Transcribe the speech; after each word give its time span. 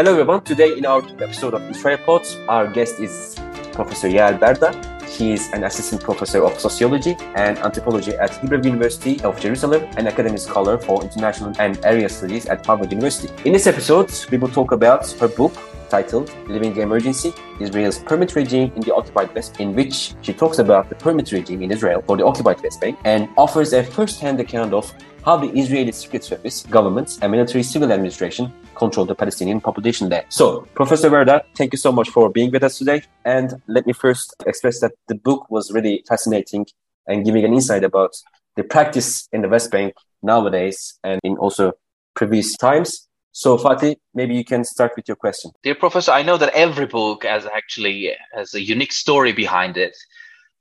Hello 0.00 0.12
everyone. 0.12 0.42
Today 0.44 0.78
in 0.78 0.86
our 0.86 1.02
episode 1.20 1.52
of 1.52 1.60
Israel 1.68 1.98
Pods, 1.98 2.38
our 2.48 2.66
guest 2.66 2.98
is 3.00 3.36
Professor 3.74 4.08
Yael 4.08 4.40
Berda. 4.40 4.72
He 5.04 5.32
is 5.32 5.50
an 5.52 5.64
assistant 5.64 6.02
professor 6.02 6.42
of 6.42 6.58
sociology 6.58 7.16
and 7.34 7.58
anthropology 7.58 8.12
at 8.14 8.34
Hebrew 8.38 8.62
University 8.62 9.20
of 9.20 9.38
Jerusalem, 9.38 9.82
and 9.98 10.08
academic 10.08 10.40
scholar 10.40 10.78
for 10.78 11.02
international 11.02 11.52
and 11.58 11.78
area 11.84 12.08
studies 12.08 12.46
at 12.46 12.64
Harvard 12.64 12.90
University. 12.90 13.28
In 13.44 13.52
this 13.52 13.66
episode, 13.66 14.10
we 14.30 14.38
will 14.38 14.48
talk 14.48 14.72
about 14.72 15.06
her 15.20 15.28
book 15.28 15.52
titled 15.90 16.32
Living 16.48 16.72
the 16.72 16.80
Emergency 16.80 17.34
Israel's 17.60 17.98
Permit 17.98 18.34
Regime 18.34 18.72
in 18.76 18.80
the 18.80 18.94
Occupied 18.94 19.34
West, 19.34 19.60
in 19.60 19.74
which 19.74 20.14
she 20.22 20.32
talks 20.32 20.60
about 20.60 20.88
the 20.88 20.94
permit 20.94 21.30
regime 21.30 21.60
in 21.62 21.70
Israel 21.70 22.02
for 22.06 22.16
the 22.16 22.24
occupied 22.24 22.62
West 22.62 22.80
Bank 22.80 22.98
and 23.04 23.28
offers 23.36 23.74
a 23.74 23.84
first 23.84 24.18
hand 24.18 24.40
account 24.40 24.72
of 24.72 24.90
how 25.24 25.36
the 25.36 25.50
Israeli 25.58 25.92
Secret 25.92 26.24
Service, 26.24 26.66
governments, 26.70 27.18
and 27.20 27.30
military 27.30 27.62
civil 27.62 27.92
administration 27.92 28.52
control 28.74 29.06
the 29.06 29.14
Palestinian 29.14 29.60
population 29.60 30.08
there. 30.08 30.24
So, 30.28 30.66
Professor 30.74 31.10
Berda, 31.10 31.44
thank 31.56 31.72
you 31.72 31.78
so 31.78 31.92
much 31.92 32.08
for 32.08 32.30
being 32.30 32.50
with 32.50 32.64
us 32.64 32.78
today. 32.78 33.02
And 33.24 33.60
let 33.66 33.86
me 33.86 33.92
first 33.92 34.34
express 34.46 34.80
that 34.80 34.92
the 35.08 35.14
book 35.14 35.50
was 35.50 35.70
really 35.72 36.02
fascinating 36.08 36.66
and 37.06 37.24
giving 37.24 37.44
an 37.44 37.52
insight 37.52 37.84
about 37.84 38.12
the 38.56 38.64
practice 38.64 39.28
in 39.32 39.42
the 39.42 39.48
West 39.48 39.70
Bank 39.70 39.94
nowadays 40.22 40.98
and 41.04 41.20
in 41.24 41.36
also 41.36 41.72
previous 42.14 42.56
times. 42.56 43.06
So, 43.32 43.56
Fatih, 43.56 43.96
maybe 44.14 44.34
you 44.34 44.44
can 44.44 44.64
start 44.64 44.92
with 44.96 45.06
your 45.06 45.16
question. 45.16 45.52
Dear 45.62 45.76
Professor, 45.76 46.12
I 46.12 46.22
know 46.22 46.36
that 46.36 46.52
every 46.52 46.86
book 46.86 47.24
has 47.24 47.46
actually 47.46 48.12
has 48.34 48.54
a 48.54 48.60
unique 48.60 48.92
story 48.92 49.32
behind 49.32 49.76
it. 49.76 49.96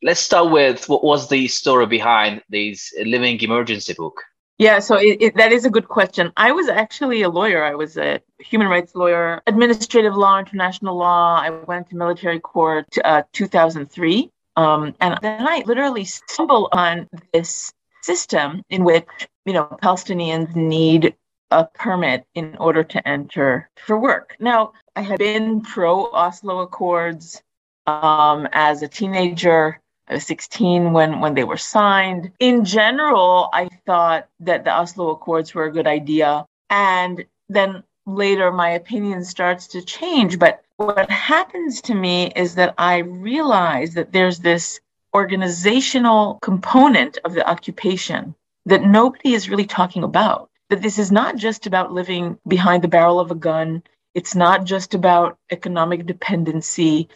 Let's 0.04 0.22
start 0.22 0.52
with 0.52 0.88
what 0.88 1.04
was 1.04 1.30
the 1.30 1.48
story 1.48 1.88
behind 1.88 2.42
this 2.50 2.94
Living 3.04 3.40
Emergency 3.42 3.94
book? 3.94 4.22
Yeah, 4.60 4.80
so 4.80 4.98
it, 4.98 5.18
it, 5.22 5.36
that 5.38 5.54
is 5.54 5.64
a 5.64 5.70
good 5.70 5.88
question. 5.88 6.34
I 6.36 6.52
was 6.52 6.68
actually 6.68 7.22
a 7.22 7.30
lawyer. 7.30 7.64
I 7.64 7.76
was 7.76 7.98
a 7.98 8.20
human 8.40 8.68
rights 8.68 8.94
lawyer, 8.94 9.42
administrative 9.48 10.16
law, 10.16 10.38
international 10.38 10.98
law. 10.98 11.40
I 11.42 11.50
went 11.50 11.90
to 11.90 11.96
military 11.96 12.42
court 12.42 12.86
uh, 13.06 13.24
2003. 13.32 14.30
Um, 14.58 14.94
and 15.00 15.18
then 15.22 15.48
I 15.48 15.64
literally 15.66 16.04
stumbled 16.04 16.70
on 16.74 17.08
this 17.32 17.72
system 18.02 18.62
in 18.70 18.84
which, 18.84 19.08
you 19.46 19.54
know, 19.54 19.78
Palestinians 19.82 20.54
need 20.54 21.16
a 21.52 21.64
permit 21.64 22.26
in 22.36 22.58
order 22.58 22.84
to 22.84 23.08
enter 23.08 23.70
for 23.86 23.98
work. 23.98 24.36
Now, 24.42 24.74
I 24.94 25.02
had 25.02 25.20
been 25.20 25.62
pro 25.62 26.12
Oslo 26.12 26.60
Accords 26.60 27.42
um, 27.88 28.46
as 28.52 28.82
a 28.82 28.90
teenager. 28.90 29.80
I 30.10 30.16
was 30.16 30.26
16 30.26 30.92
when, 30.92 31.20
when 31.20 31.36
they 31.36 31.44
were 31.44 31.58
signed. 31.58 32.32
In 32.40 32.66
general, 32.66 33.50
I 33.54 33.70
thought 33.86 34.28
that 34.40 34.64
the 34.64 34.72
Oslo 34.72 35.12
Accords 35.12 35.54
were 35.54 35.66
a 35.66 35.72
good 35.72 35.86
idea. 35.86 36.46
And 36.70 37.26
then 37.48 37.84
later, 38.08 38.52
my 38.52 38.70
opinion 38.70 39.24
starts 39.24 39.68
to 39.68 39.84
change. 39.84 40.40
But 40.40 40.64
what 40.78 41.12
happens 41.12 41.82
to 41.82 41.94
me 41.94 42.32
is 42.36 42.56
that 42.56 42.74
I 42.78 43.00
realize 43.00 43.94
that 43.94 44.12
there's 44.12 44.40
this 44.40 44.80
organizational 45.14 46.40
component 46.42 47.20
of 47.24 47.34
the 47.34 47.48
occupation 47.48 48.34
that 48.66 48.84
nobody 48.84 49.34
is 49.34 49.50
really 49.50 49.66
talking 49.66 50.04
about. 50.04 50.50
That 50.70 50.82
this 50.82 50.98
is 50.98 51.12
not 51.12 51.36
just 51.36 51.68
about 51.68 51.92
living 51.92 52.38
behind 52.48 52.84
the 52.84 52.88
barrel 52.88 53.20
of 53.20 53.32
a 53.32 53.36
gun. 53.36 53.84
It's 54.16 54.36
not 54.36 54.66
just 54.66 54.96
about 54.96 55.38
economic 55.52 56.06
dependency 56.06 57.10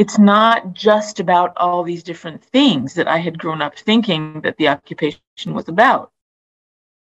it's 0.00 0.18
not 0.18 0.72
just 0.72 1.20
about 1.20 1.52
all 1.58 1.82
these 1.82 2.02
different 2.02 2.42
things 2.42 2.94
that 2.94 3.06
I 3.06 3.18
had 3.18 3.38
grown 3.38 3.60
up 3.60 3.76
thinking 3.76 4.40
that 4.40 4.56
the 4.56 4.68
occupation 4.68 5.20
was 5.48 5.68
about. 5.68 6.10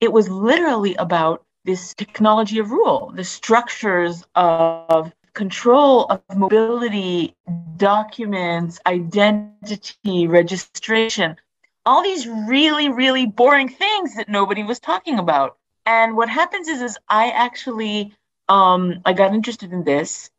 It 0.01 0.11
was 0.11 0.31
literally 0.31 0.95
about 0.95 1.45
this 1.67 1.93
technology 1.93 2.59
of 2.59 2.71
rule, 2.71 3.13
the 3.15 3.23
structures 3.23 4.25
of 4.35 5.13
control 5.35 6.07
of 6.07 6.23
mobility, 6.35 7.35
documents, 7.77 8.81
identity, 8.87 10.27
registration, 10.27 11.37
all 11.85 12.03
these 12.03 12.27
really, 12.27 12.89
really 12.89 13.27
boring 13.27 13.69
things 13.69 14.15
that 14.15 14.31
nobody 14.31 14.63
was 14.63 14.81
talking 14.81 15.19
about. 15.19 15.59
And 15.85 16.17
what 16.17 16.31
happens 16.31 16.67
is, 16.67 16.81
is 16.81 16.97
I 17.11 17.29
actually, 17.29 18.15
um, 18.49 19.03
I 19.05 19.13
got 19.13 19.35
interested 19.35 19.71
in 19.75 19.85
this 19.85 20.31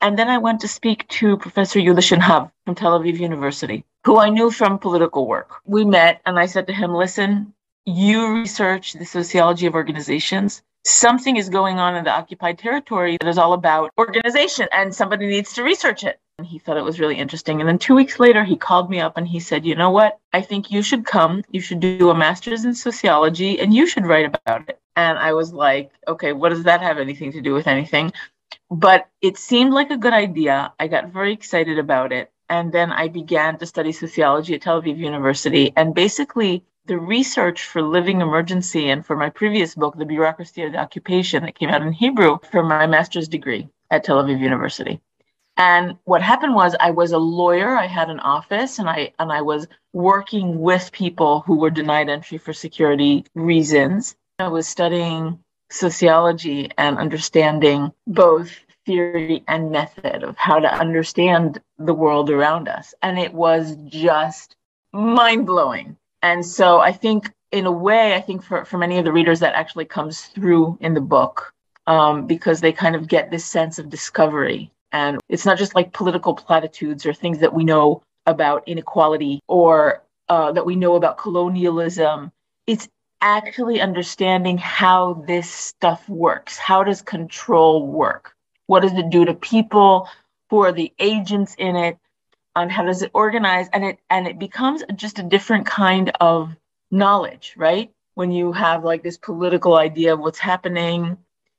and 0.00 0.18
then 0.18 0.28
I 0.28 0.38
went 0.38 0.60
to 0.60 0.68
speak 0.68 1.06
to 1.08 1.36
Professor 1.36 1.78
Yehouda 1.78 2.00
Shenhav 2.00 2.50
from 2.64 2.74
Tel 2.74 2.98
Aviv 2.98 3.18
University, 3.18 3.84
who 4.04 4.18
I 4.18 4.30
knew 4.30 4.50
from 4.50 4.78
political 4.78 5.26
work. 5.26 5.56
We 5.66 5.84
met 5.84 6.20
and 6.24 6.38
I 6.38 6.46
said 6.46 6.66
to 6.68 6.72
him, 6.72 6.94
listen, 6.94 7.52
you 7.84 8.32
research 8.32 8.94
the 8.94 9.04
sociology 9.04 9.66
of 9.66 9.74
organizations. 9.74 10.62
Something 10.86 11.36
is 11.36 11.50
going 11.50 11.78
on 11.78 11.94
in 11.96 12.04
the 12.04 12.10
occupied 12.10 12.58
territory 12.58 13.18
that 13.20 13.28
is 13.28 13.36
all 13.36 13.52
about 13.52 13.90
organization 13.98 14.68
and 14.72 14.94
somebody 14.94 15.26
needs 15.26 15.52
to 15.54 15.62
research 15.62 16.04
it. 16.04 16.18
And 16.38 16.46
he 16.46 16.58
thought 16.58 16.78
it 16.78 16.84
was 16.84 16.98
really 16.98 17.16
interesting. 17.18 17.60
And 17.60 17.68
then 17.68 17.78
two 17.78 17.94
weeks 17.94 18.18
later, 18.18 18.44
he 18.44 18.56
called 18.56 18.88
me 18.88 18.98
up 18.98 19.18
and 19.18 19.28
he 19.28 19.40
said, 19.40 19.66
You 19.66 19.74
know 19.74 19.90
what? 19.90 20.18
I 20.32 20.40
think 20.40 20.70
you 20.70 20.80
should 20.80 21.04
come. 21.04 21.44
You 21.50 21.60
should 21.60 21.80
do 21.80 22.08
a 22.08 22.14
master's 22.14 22.64
in 22.64 22.74
sociology 22.74 23.60
and 23.60 23.74
you 23.74 23.86
should 23.86 24.06
write 24.06 24.24
about 24.24 24.66
it. 24.70 24.80
And 24.96 25.18
I 25.18 25.34
was 25.34 25.52
like, 25.52 25.90
Okay, 26.08 26.32
what 26.32 26.48
does 26.48 26.62
that 26.62 26.80
have 26.80 26.96
anything 26.96 27.32
to 27.32 27.42
do 27.42 27.52
with 27.52 27.66
anything? 27.66 28.10
But 28.70 29.08
it 29.20 29.36
seemed 29.36 29.72
like 29.72 29.90
a 29.90 29.96
good 29.96 30.12
idea. 30.12 30.72
I 30.78 30.88
got 30.88 31.12
very 31.12 31.32
excited 31.32 31.78
about 31.78 32.12
it. 32.12 32.30
And 32.48 32.72
then 32.72 32.90
I 32.90 33.08
began 33.08 33.58
to 33.58 33.66
study 33.66 33.92
sociology 33.92 34.54
at 34.54 34.62
Tel 34.62 34.82
Aviv 34.82 34.98
University. 34.98 35.72
And 35.76 35.94
basically, 35.94 36.64
the 36.86 36.98
research 36.98 37.64
for 37.64 37.82
Living 37.82 38.20
Emergency 38.20 38.90
and 38.90 39.06
for 39.06 39.16
my 39.16 39.30
previous 39.30 39.74
book, 39.74 39.96
The 39.96 40.04
Bureaucracy 40.04 40.62
of 40.62 40.72
the 40.72 40.78
Occupation, 40.78 41.44
that 41.44 41.58
came 41.58 41.68
out 41.68 41.82
in 41.82 41.92
Hebrew 41.92 42.38
for 42.50 42.62
my 42.62 42.86
master's 42.86 43.28
degree 43.28 43.68
at 43.90 44.02
Tel 44.02 44.22
Aviv 44.22 44.40
University. 44.40 45.00
And 45.56 45.98
what 46.04 46.22
happened 46.22 46.54
was 46.54 46.74
I 46.80 46.90
was 46.90 47.12
a 47.12 47.18
lawyer, 47.18 47.76
I 47.76 47.86
had 47.86 48.08
an 48.08 48.20
office, 48.20 48.78
and 48.78 48.88
I 48.88 49.12
and 49.18 49.30
I 49.30 49.42
was 49.42 49.68
working 49.92 50.58
with 50.58 50.90
people 50.90 51.40
who 51.40 51.56
were 51.56 51.70
denied 51.70 52.08
entry 52.08 52.38
for 52.38 52.52
security 52.52 53.26
reasons. 53.34 54.16
I 54.38 54.48
was 54.48 54.66
studying 54.66 55.38
sociology 55.70 56.70
and 56.76 56.98
understanding 56.98 57.92
both 58.06 58.50
theory 58.86 59.44
and 59.46 59.70
method 59.70 60.22
of 60.22 60.36
how 60.36 60.58
to 60.58 60.72
understand 60.72 61.60
the 61.78 61.94
world 61.94 62.30
around 62.30 62.68
us. 62.68 62.94
And 63.02 63.18
it 63.18 63.32
was 63.32 63.76
just 63.86 64.56
mind 64.92 65.46
blowing. 65.46 65.96
And 66.22 66.44
so 66.44 66.80
I 66.80 66.92
think, 66.92 67.30
in 67.52 67.66
a 67.66 67.72
way, 67.72 68.14
I 68.14 68.20
think 68.20 68.42
for, 68.42 68.64
for 68.64 68.78
many 68.78 68.98
of 68.98 69.04
the 69.04 69.12
readers, 69.12 69.40
that 69.40 69.54
actually 69.54 69.84
comes 69.86 70.22
through 70.22 70.78
in 70.80 70.94
the 70.94 71.00
book 71.00 71.52
um, 71.86 72.26
because 72.26 72.60
they 72.60 72.72
kind 72.72 72.94
of 72.94 73.08
get 73.08 73.30
this 73.30 73.44
sense 73.44 73.78
of 73.78 73.90
discovery. 73.90 74.70
And 74.92 75.18
it's 75.28 75.46
not 75.46 75.58
just 75.58 75.74
like 75.74 75.92
political 75.92 76.34
platitudes 76.34 77.06
or 77.06 77.12
things 77.14 77.38
that 77.40 77.54
we 77.54 77.64
know 77.64 78.02
about 78.26 78.66
inequality 78.66 79.40
or 79.48 80.02
uh, 80.28 80.52
that 80.52 80.66
we 80.66 80.76
know 80.76 80.94
about 80.94 81.18
colonialism. 81.18 82.32
It's 82.66 82.88
actually 83.20 83.80
understanding 83.80 84.58
how 84.58 85.24
this 85.26 85.50
stuff 85.50 86.08
works. 86.08 86.56
How 86.58 86.84
does 86.84 87.02
control 87.02 87.86
work? 87.86 88.34
What 88.66 88.80
does 88.80 88.92
it 88.94 89.10
do 89.10 89.24
to 89.24 89.34
people? 89.34 90.08
Who 90.50 90.60
are 90.60 90.72
the 90.72 90.92
agents 90.98 91.54
in 91.58 91.76
it? 91.76 91.98
And 92.56 92.70
how 92.70 92.84
does 92.84 93.02
it 93.02 93.10
organize? 93.14 93.68
And 93.72 93.84
it 93.84 93.98
and 94.10 94.26
it 94.26 94.38
becomes 94.38 94.82
just 94.96 95.18
a 95.18 95.22
different 95.22 95.66
kind 95.66 96.12
of 96.20 96.54
knowledge, 96.90 97.54
right? 97.56 97.92
When 98.14 98.32
you 98.32 98.52
have 98.52 98.84
like 98.84 99.02
this 99.02 99.16
political 99.16 99.76
idea 99.76 100.12
of 100.14 100.20
what's 100.20 100.38
happening 100.38 101.16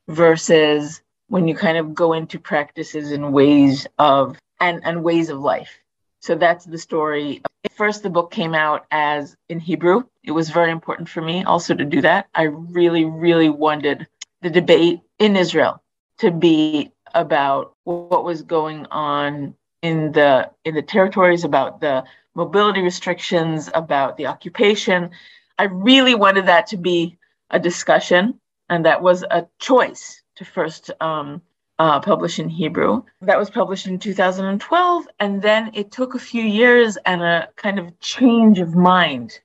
versus 0.07 1.01
when 1.27 1.47
you 1.47 1.55
kind 1.55 1.77
of 1.77 1.93
go 1.93 2.13
into 2.13 2.39
practices 2.39 3.11
and 3.11 3.33
ways 3.33 3.87
of 3.97 4.37
and, 4.59 4.81
and 4.83 5.03
ways 5.03 5.29
of 5.29 5.39
life. 5.39 5.79
So 6.19 6.35
that's 6.35 6.65
the 6.65 6.77
story. 6.77 7.41
First, 7.69 8.01
the 8.03 8.09
book 8.09 8.31
came 8.31 8.55
out 8.55 8.85
as 8.91 9.35
in 9.47 9.59
Hebrew. 9.59 10.03
It 10.23 10.31
was 10.31 10.49
very 10.49 10.71
important 10.71 11.09
for 11.09 11.21
me 11.21 11.43
also 11.43 11.75
to 11.75 11.85
do 11.85 12.01
that. 12.01 12.27
I 12.33 12.43
really, 12.43 13.05
really 13.05 13.49
wanted 13.49 14.07
the 14.41 14.49
debate 14.49 15.01
in 15.19 15.35
Israel 15.35 15.81
to 16.19 16.31
be 16.31 16.91
about 17.13 17.75
what 17.83 18.23
was 18.23 18.41
going 18.41 18.87
on 18.87 19.55
in 19.81 20.11
the 20.11 20.49
in 20.65 20.75
the 20.75 20.81
territories, 20.81 21.43
about 21.43 21.81
the 21.81 22.03
mobility 22.35 22.81
restrictions, 22.81 23.69
about 23.73 24.17
the 24.17 24.27
occupation. 24.27 25.11
I 25.57 25.65
really 25.65 26.15
wanted 26.15 26.47
that 26.47 26.67
to 26.67 26.77
be 26.77 27.17
a 27.49 27.59
discussion, 27.59 28.39
and 28.69 28.85
that 28.85 29.01
was 29.01 29.23
a 29.23 29.47
choice 29.59 30.23
to 30.37 30.45
first 30.45 30.89
um, 30.99 31.41
uh, 31.81 31.99
published 31.99 32.37
in 32.37 32.47
Hebrew. 32.47 33.01
That 33.21 33.39
was 33.39 33.49
published 33.49 33.87
in 33.87 33.97
2012. 33.97 35.07
And 35.19 35.41
then 35.41 35.71
it 35.73 35.91
took 35.91 36.13
a 36.13 36.19
few 36.19 36.43
years 36.43 36.95
and 37.07 37.23
a 37.23 37.49
kind 37.55 37.79
of 37.79 37.99
change 37.99 38.59
of 38.59 38.75
mind 38.75 39.39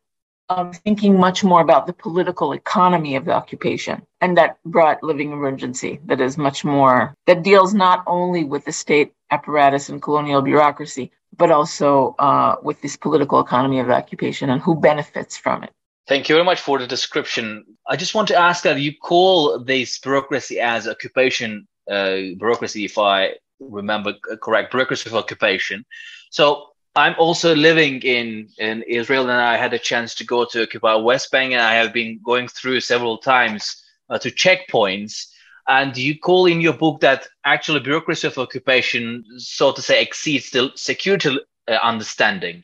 of 0.51 0.77
thinking 0.85 1.19
much 1.19 1.43
more 1.43 1.63
about 1.63 1.87
the 1.87 1.95
political 1.95 2.53
economy 2.53 3.17
of 3.17 3.25
the 3.25 3.33
occupation. 3.33 4.03
And 4.21 4.37
that 4.37 4.59
brought 4.67 5.03
Living 5.03 5.33
Emergency, 5.33 5.99
that 6.05 6.21
is 6.21 6.37
much 6.37 6.63
more, 6.63 7.15
that 7.27 7.43
deals 7.43 7.73
not 7.73 8.05
only 8.07 8.45
with 8.45 8.67
the 8.67 8.73
state 8.73 9.15
apparatus 9.31 9.89
and 9.89 10.03
colonial 10.03 10.43
bureaucracy, 10.43 11.11
but 11.39 11.51
also 11.51 12.15
uh, 12.19 12.57
with 12.63 12.83
this 12.83 12.99
political 12.99 13.41
economy 13.41 13.81
of 13.81 13.89
occupation 13.89 14.51
and 14.51 14.61
who 14.61 14.75
benefits 14.75 15.39
from 15.39 15.65
it. 15.65 15.71
Thank 16.07 16.29
you 16.29 16.35
very 16.35 16.45
much 16.45 16.61
for 16.61 16.79
the 16.79 16.87
description. 16.87 17.65
I 17.89 17.97
just 17.97 18.15
want 18.15 18.29
to 18.29 18.37
ask 18.37 18.63
that 18.65 18.79
you 18.79 18.93
call 18.95 19.59
this 19.59 19.99
bureaucracy 19.99 20.61
as 20.61 20.87
occupation 20.87 21.67
uh, 21.91 22.17
bureaucracy, 22.39 22.85
if 22.85 22.99
I 22.99 23.35
remember 23.61 24.15
correct, 24.43 24.71
bureaucracy 24.71 25.09
of 25.09 25.17
occupation. 25.17 25.85
So 26.31 26.69
I'm 26.95 27.15
also 27.19 27.55
living 27.55 28.01
in, 28.03 28.49
in 28.59 28.83
Israel, 28.83 29.25
and 29.31 29.41
I 29.41 29.57
had 29.57 29.75
a 29.75 29.79
chance 29.79 30.15
to 30.17 30.25
go 30.25 30.45
to 30.47 30.63
occupy 30.63 30.95
West 30.95 31.31
Bank, 31.31 31.53
and 31.53 31.61
I 31.61 31.75
have 31.75 31.93
been 31.93 32.21
going 32.25 32.49
through 32.49 32.81
several 32.81 33.19
times 33.19 33.83
uh, 34.09 34.19
to 34.19 34.31
checkpoints. 34.31 35.27
And 35.69 35.97
you 35.97 36.19
call 36.19 36.47
in 36.47 36.61
your 36.61 36.75
book 36.75 37.01
that 37.01 37.27
actually 37.45 37.81
bureaucracy 37.81 38.29
of 38.29 38.39
occupation, 38.39 39.25
so 39.39 39.73
to 39.73 39.83
say, 39.83 40.01
exceeds 40.01 40.51
the 40.51 40.71
security 40.77 41.39
uh, 41.69 41.73
understanding. 41.83 42.63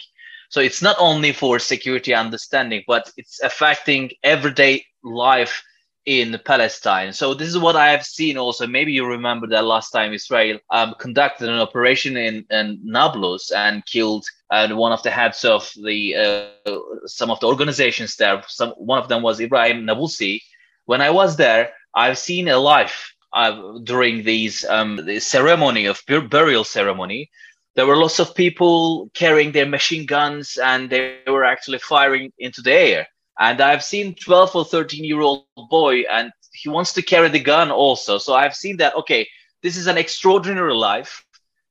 So 0.50 0.60
it's 0.60 0.82
not 0.82 0.96
only 0.98 1.32
for 1.32 1.58
security 1.58 2.14
understanding, 2.14 2.84
but 2.86 3.10
it's 3.16 3.42
affecting 3.42 4.12
everyday 4.22 4.84
life 5.02 5.62
in 6.06 6.38
Palestine. 6.44 7.12
So 7.12 7.34
this 7.34 7.48
is 7.48 7.58
what 7.58 7.76
I 7.76 7.90
have 7.90 8.04
seen 8.04 8.36
also. 8.36 8.66
Maybe 8.66 8.92
you 8.92 9.06
remember 9.06 9.46
that 9.48 9.64
last 9.64 9.90
time 9.90 10.12
Israel 10.12 10.58
um, 10.70 10.94
conducted 10.98 11.48
an 11.48 11.60
operation 11.60 12.16
in, 12.16 12.44
in 12.50 12.80
Nablus 12.82 13.52
and 13.52 13.86
killed 13.86 14.24
uh, 14.50 14.68
one 14.70 14.92
of 14.92 15.02
the 15.02 15.10
heads 15.10 15.44
of 15.44 15.70
the 15.82 16.16
uh, 16.16 16.78
some 17.06 17.30
of 17.30 17.38
the 17.40 17.46
organizations 17.46 18.16
there. 18.16 18.42
Some 18.48 18.70
one 18.70 18.98
of 18.98 19.08
them 19.08 19.22
was 19.22 19.40
Ibrahim 19.40 19.86
Nabulsi. 19.86 20.40
When 20.86 21.00
I 21.00 21.10
was 21.10 21.36
there, 21.36 21.72
I've 21.94 22.18
seen 22.18 22.48
a 22.48 22.58
life 22.58 23.12
uh, 23.32 23.78
during 23.84 24.24
these 24.24 24.64
um, 24.64 25.00
the 25.06 25.20
ceremony 25.20 25.86
of 25.86 26.02
bur- 26.08 26.28
burial 26.28 26.64
ceremony. 26.64 27.30
There 27.74 27.86
were 27.86 27.96
lots 27.96 28.18
of 28.18 28.34
people 28.34 29.08
carrying 29.14 29.52
their 29.52 29.66
machine 29.66 30.04
guns 30.04 30.58
and 30.58 30.90
they 30.90 31.20
were 31.26 31.44
actually 31.44 31.78
firing 31.78 32.30
into 32.38 32.60
the 32.60 32.72
air 32.72 33.06
and 33.38 33.60
I've 33.60 33.84
seen 33.84 34.14
12 34.14 34.56
or 34.56 34.64
13 34.64 35.04
year 35.04 35.20
old 35.20 35.44
boy, 35.70 36.02
and 36.10 36.30
he 36.52 36.68
wants 36.68 36.92
to 36.94 37.02
carry 37.02 37.28
the 37.28 37.40
gun 37.40 37.70
also. 37.70 38.18
So 38.18 38.34
I've 38.34 38.54
seen 38.54 38.76
that, 38.78 38.94
okay, 38.96 39.28
this 39.62 39.76
is 39.76 39.86
an 39.86 39.98
extraordinary 39.98 40.74
life, 40.74 41.24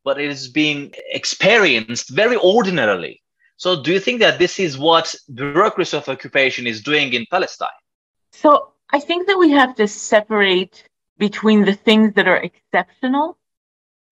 but 0.04 0.20
it 0.20 0.30
is 0.30 0.48
being 0.48 0.94
experienced 1.12 2.10
very 2.10 2.38
ordinarily. 2.38 3.22
So 3.58 3.82
do 3.82 3.94
you 3.94 4.00
think 4.00 4.20
that 4.22 4.40
this 4.40 4.60
is 4.60 4.78
what 4.78 5.14
bureaucracy 5.34 5.96
of 5.96 6.10
occupation 6.10 6.66
is 6.66 6.82
doing 6.82 7.14
in 7.14 7.26
Palestine? 7.30 7.70
So 8.32 8.72
I 8.90 9.00
think 9.00 9.28
that 9.28 9.38
we 9.38 9.52
have 9.52 9.76
to 9.76 9.88
separate 9.88 10.84
between 11.20 11.66
the 11.66 11.74
things 11.74 12.14
that 12.16 12.28
are 12.28 12.38
exceptional 12.38 13.38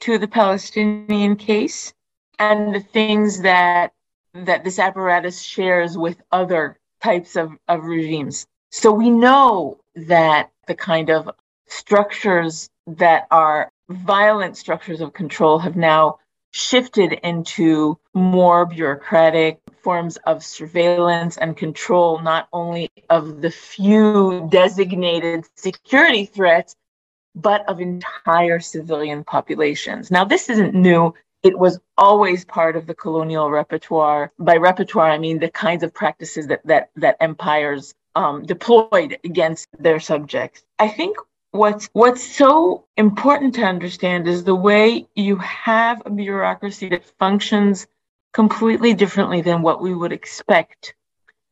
to 0.01 0.19
the 0.19 0.27
Palestinian 0.27 1.35
case 1.35 1.93
and 2.37 2.75
the 2.75 2.79
things 2.79 3.41
that 3.41 3.91
that 4.33 4.63
this 4.63 4.77
apparatus 4.77 5.41
shares 5.41 5.97
with 5.97 6.21
other 6.31 6.79
types 7.01 7.35
of, 7.35 7.51
of 7.67 7.85
regimes. 7.85 8.47
So 8.71 8.91
we 8.91 9.09
know 9.09 9.79
that 9.95 10.51
the 10.67 10.75
kind 10.75 11.09
of 11.09 11.29
structures 11.67 12.69
that 12.87 13.27
are 13.31 13.71
violent 13.89 14.57
structures 14.57 15.01
of 15.01 15.13
control 15.13 15.59
have 15.59 15.75
now 15.75 16.19
shifted 16.51 17.13
into 17.23 17.97
more 18.13 18.65
bureaucratic 18.65 19.59
forms 19.81 20.17
of 20.25 20.43
surveillance 20.43 21.37
and 21.37 21.55
control, 21.55 22.19
not 22.19 22.47
only 22.51 22.89
of 23.09 23.41
the 23.41 23.51
few 23.51 24.47
designated 24.51 25.45
security 25.55 26.25
threats, 26.25 26.75
but 27.35 27.67
of 27.69 27.79
entire 27.79 28.59
civilian 28.59 29.23
populations. 29.23 30.09
Now, 30.09 30.25
this 30.25 30.49
isn't 30.49 30.73
new 30.73 31.13
it 31.43 31.57
was 31.57 31.79
always 31.97 32.45
part 32.45 32.75
of 32.75 32.85
the 32.85 32.95
colonial 32.95 33.49
repertoire. 33.49 34.31
By 34.39 34.57
repertoire, 34.57 35.09
I 35.09 35.17
mean 35.17 35.39
the 35.39 35.49
kinds 35.49 35.83
of 35.83 35.93
practices 35.93 36.47
that 36.47 36.65
that 36.65 36.89
that 36.95 37.17
empires 37.19 37.93
um, 38.15 38.43
deployed 38.45 39.17
against 39.23 39.67
their 39.77 39.99
subjects. 39.99 40.63
I 40.77 40.89
think 40.89 41.17
what's 41.51 41.89
what's 41.93 42.23
so 42.23 42.85
important 42.97 43.55
to 43.55 43.63
understand 43.63 44.27
is 44.27 44.43
the 44.43 44.55
way 44.55 45.07
you 45.15 45.37
have 45.37 46.01
a 46.05 46.09
bureaucracy 46.09 46.89
that 46.89 47.05
functions 47.17 47.87
completely 48.33 48.93
differently 48.93 49.41
than 49.41 49.61
what 49.61 49.81
we 49.81 49.93
would 49.93 50.11
expect 50.11 50.93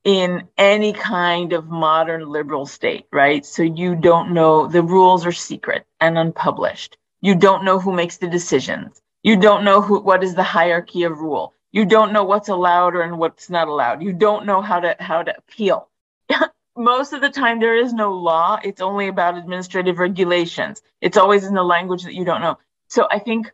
in 0.03 0.47
any 0.57 0.93
kind 0.93 1.53
of 1.53 1.67
modern 1.67 2.29
liberal 2.29 2.65
state, 2.65 3.05
right? 3.11 3.45
So 3.45 3.63
you 3.63 3.95
don't 3.95 4.33
know 4.33 4.67
the 4.67 4.83
rules 4.83 5.25
are 5.25 5.31
secret 5.31 5.85
and 5.99 6.17
unpublished. 6.17 6.97
You 7.21 7.35
don't 7.35 7.65
know 7.65 7.79
who 7.79 7.91
makes 7.91 8.17
the 8.17 8.27
decisions 8.27 9.01
you 9.23 9.37
don't 9.37 9.63
know 9.63 9.81
who, 9.81 9.99
what 9.99 10.23
is 10.23 10.35
the 10.35 10.43
hierarchy 10.43 11.03
of 11.03 11.19
rule. 11.19 11.53
You 11.71 11.85
don't 11.85 12.13
know 12.13 12.23
what's 12.23 12.49
allowed 12.49 12.95
or 12.95 13.01
and 13.01 13.17
what's 13.19 13.49
not 13.49 13.67
allowed. 13.67 14.01
You 14.01 14.13
don't 14.13 14.45
know 14.45 14.61
how 14.61 14.79
to 14.79 14.95
how 14.99 15.23
to 15.23 15.37
appeal. 15.37 15.89
Most 16.77 17.13
of 17.13 17.21
the 17.21 17.29
time, 17.29 17.59
there 17.59 17.75
is 17.75 17.93
no 17.93 18.13
law. 18.13 18.59
It's 18.63 18.81
only 18.81 19.07
about 19.07 19.37
administrative 19.37 19.99
regulations. 19.99 20.81
It's 21.01 21.17
always 21.17 21.45
in 21.45 21.53
the 21.53 21.63
language 21.63 22.03
that 22.03 22.13
you 22.13 22.23
don't 22.23 22.41
know. 22.41 22.57
So 22.87 23.07
I 23.11 23.19
think 23.19 23.51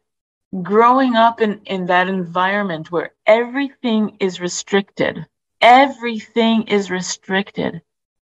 growing 0.62 1.16
up 1.16 1.42
in, 1.42 1.62
in 1.66 1.88
that 1.88 2.08
environment 2.08 2.92
where 2.92 3.14
everything 3.26 4.18
is 4.20 4.40
restricted, 4.40 5.26
everything 5.62 6.64
is 6.64 6.92
restricted. 6.92 7.82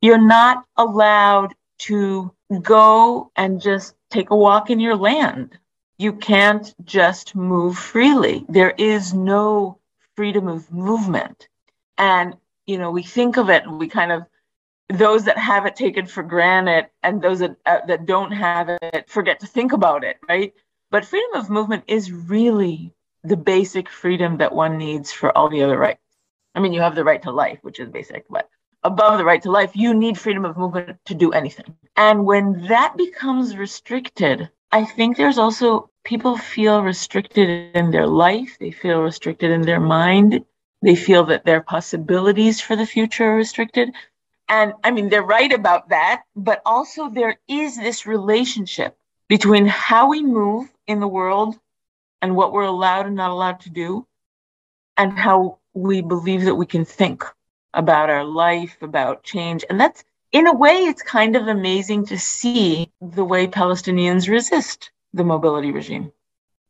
You're 0.01 0.25
not 0.25 0.65
allowed 0.77 1.55
to 1.79 2.33
go 2.61 3.31
and 3.35 3.61
just 3.61 3.95
take 4.09 4.29
a 4.29 4.35
walk 4.37 4.69
in 4.69 4.79
your 4.79 4.95
land 4.95 5.57
you 5.97 6.13
can't 6.13 6.73
just 6.85 7.35
move 7.35 7.77
freely. 7.77 8.45
There 8.49 8.73
is 8.77 9.13
no 9.13 9.79
freedom 10.15 10.47
of 10.47 10.71
movement. 10.71 11.47
And, 11.97 12.35
you 12.65 12.77
know, 12.77 12.91
we 12.91 13.03
think 13.03 13.37
of 13.37 13.49
it 13.49 13.69
we 13.69 13.87
kind 13.87 14.11
of, 14.11 14.23
those 14.89 15.25
that 15.25 15.37
have 15.37 15.65
it 15.65 15.75
taken 15.75 16.05
for 16.05 16.23
granted 16.23 16.87
and 17.03 17.21
those 17.21 17.39
that, 17.39 17.55
uh, 17.65 17.79
that 17.87 18.05
don't 18.05 18.31
have 18.31 18.69
it 18.69 19.09
forget 19.09 19.39
to 19.39 19.47
think 19.47 19.73
about 19.73 20.03
it, 20.03 20.17
right? 20.27 20.53
But 20.91 21.05
freedom 21.05 21.35
of 21.35 21.49
movement 21.49 21.83
is 21.87 22.11
really 22.11 22.93
the 23.23 23.37
basic 23.37 23.89
freedom 23.89 24.37
that 24.37 24.53
one 24.53 24.77
needs 24.77 25.11
for 25.11 25.35
all 25.37 25.49
the 25.49 25.63
other 25.63 25.77
rights. 25.77 26.01
I 26.53 26.59
mean, 26.59 26.73
you 26.73 26.81
have 26.81 26.95
the 26.95 27.03
right 27.03 27.21
to 27.23 27.31
life, 27.31 27.59
which 27.61 27.79
is 27.79 27.89
basic, 27.89 28.25
but 28.29 28.49
above 28.83 29.17
the 29.17 29.25
right 29.25 29.41
to 29.41 29.51
life, 29.51 29.71
you 29.75 29.93
need 29.93 30.17
freedom 30.17 30.45
of 30.45 30.57
movement 30.57 30.99
to 31.05 31.15
do 31.15 31.31
anything. 31.31 31.75
And 31.95 32.25
when 32.25 32.67
that 32.67 32.95
becomes 32.97 33.57
restricted, 33.57 34.49
I 34.73 34.85
think 34.85 35.17
there's 35.17 35.37
also 35.37 35.91
people 36.03 36.35
feel 36.35 36.81
restricted 36.81 37.75
in 37.75 37.91
their 37.91 38.07
life, 38.07 38.57
they 38.59 38.71
feel 38.71 39.01
restricted 39.01 39.51
in 39.51 39.61
their 39.61 39.79
mind, 39.79 40.43
they 40.81 40.95
feel 40.95 41.25
that 41.25 41.45
their 41.45 41.61
possibilities 41.61 42.59
for 42.59 42.75
the 42.75 42.87
future 42.87 43.33
are 43.33 43.35
restricted. 43.35 43.93
And 44.49 44.73
I 44.83 44.89
mean, 44.89 45.09
they're 45.09 45.21
right 45.21 45.53
about 45.53 45.89
that, 45.89 46.23
but 46.35 46.63
also 46.65 47.07
there 47.07 47.37
is 47.47 47.77
this 47.77 48.07
relationship 48.07 48.97
between 49.27 49.67
how 49.67 50.09
we 50.09 50.23
move 50.23 50.67
in 50.87 50.99
the 50.99 51.07
world 51.07 51.59
and 52.23 52.35
what 52.35 52.51
we're 52.51 52.63
allowed 52.63 53.05
and 53.05 53.15
not 53.15 53.29
allowed 53.29 53.59
to 53.59 53.69
do, 53.69 54.07
and 54.97 55.13
how 55.13 55.59
we 55.75 56.01
believe 56.01 56.45
that 56.45 56.55
we 56.55 56.65
can 56.65 56.83
think 56.83 57.23
about 57.75 58.09
our 58.09 58.25
life, 58.25 58.75
about 58.81 59.21
change. 59.21 59.63
And 59.69 59.79
that's 59.79 60.03
in 60.33 60.47
a 60.47 60.53
way, 60.53 60.77
it's 60.85 61.03
kind 61.03 61.35
of 61.35 61.47
amazing 61.47 62.07
to 62.07 62.17
see 62.17 62.91
the 62.99 63.23
way 63.23 63.47
Palestinians 63.47 64.27
resist 64.27 64.91
the 65.13 65.23
mobility 65.23 65.71
regime. 65.71 66.11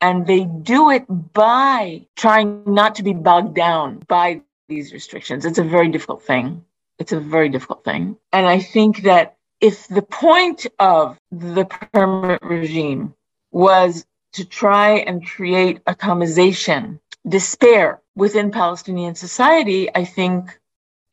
And 0.01 0.27
they 0.27 0.43
do 0.43 0.91
it 0.91 1.05
by 1.07 2.05
trying 2.17 2.63
not 2.65 2.95
to 2.95 3.03
be 3.03 3.13
bogged 3.13 3.55
down 3.55 4.03
by 4.09 4.41
these 4.67 4.91
restrictions. 4.91 5.45
It's 5.45 5.59
a 5.59 5.63
very 5.63 5.87
difficult 5.87 6.23
thing. 6.23 6.65
It's 6.99 7.13
a 7.13 7.19
very 7.19 7.47
difficult 7.47 7.85
thing. 7.85 8.17
And 8.33 8.45
I 8.45 8.59
think 8.59 9.03
that 9.03 9.37
if 9.61 9.87
the 9.87 10.01
point 10.01 10.67
of 10.77 11.17
the 11.31 11.63
permit 11.65 12.41
regime 12.43 13.13
was 13.51 14.05
to 14.33 14.43
try 14.43 14.97
and 14.97 15.25
create 15.25 15.83
atomization, 15.85 16.99
despair 17.25 18.01
within 18.13 18.51
Palestinian 18.51 19.15
society, 19.15 19.89
I 19.95 20.03
think 20.03 20.59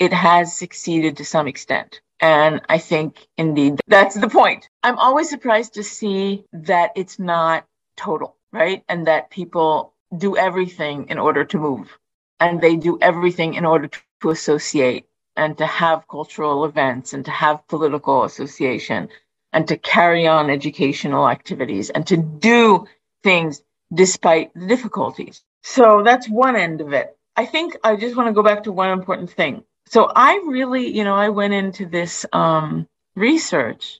it 0.01 0.13
has 0.13 0.57
succeeded 0.57 1.19
to 1.19 1.25
some 1.25 1.47
extent. 1.47 2.01
And 2.21 2.61
I 2.69 2.79
think 2.79 3.29
indeed 3.39 3.81
that's 3.87 4.17
the 4.17 4.29
point. 4.29 4.69
I'm 4.83 4.99
always 4.99 5.31
surprised 5.31 5.75
to 5.75 5.83
see 5.83 6.45
that 6.53 6.93
it's 6.97 7.19
not 7.19 7.67
total, 7.97 8.37
right? 8.53 8.85
And 8.89 9.07
that 9.07 9.31
people 9.31 9.95
do 10.17 10.37
everything 10.37 11.09
in 11.09 11.19
order 11.19 11.45
to 11.45 11.59
move 11.59 11.99
and 12.41 12.61
they 12.61 12.77
do 12.77 12.99
everything 13.01 13.55
in 13.55 13.65
order 13.65 13.89
to 14.23 14.31
associate 14.31 15.07
and 15.37 15.57
to 15.59 15.67
have 15.67 16.09
cultural 16.09 16.65
events 16.65 17.13
and 17.15 17.25
to 17.25 17.31
have 17.31 17.67
political 17.69 18.25
association 18.25 19.09
and 19.53 19.69
to 19.69 19.77
carry 19.79 20.27
on 20.27 20.51
educational 20.51 21.29
activities 21.29 21.91
and 21.91 22.07
to 22.07 22.17
do 22.17 22.87
things 23.23 23.63
despite 23.95 24.53
the 24.55 24.67
difficulties. 24.67 25.43
So 25.63 26.03
that's 26.05 26.29
one 26.29 26.57
end 26.57 26.81
of 26.81 26.93
it. 26.93 27.17
I 27.37 27.47
think 27.47 27.77
I 27.85 27.97
just 27.97 28.17
want 28.17 28.29
to 28.29 28.33
go 28.35 28.43
back 28.43 28.65
to 28.65 28.73
one 28.73 28.91
important 28.91 29.31
thing 29.31 29.65
so 29.91 30.09
I 30.15 30.41
really, 30.47 30.87
you 30.87 31.03
know, 31.03 31.17
I 31.17 31.31
went 31.31 31.53
into 31.53 31.85
this 31.85 32.25
um, 32.33 32.87
research 33.17 33.99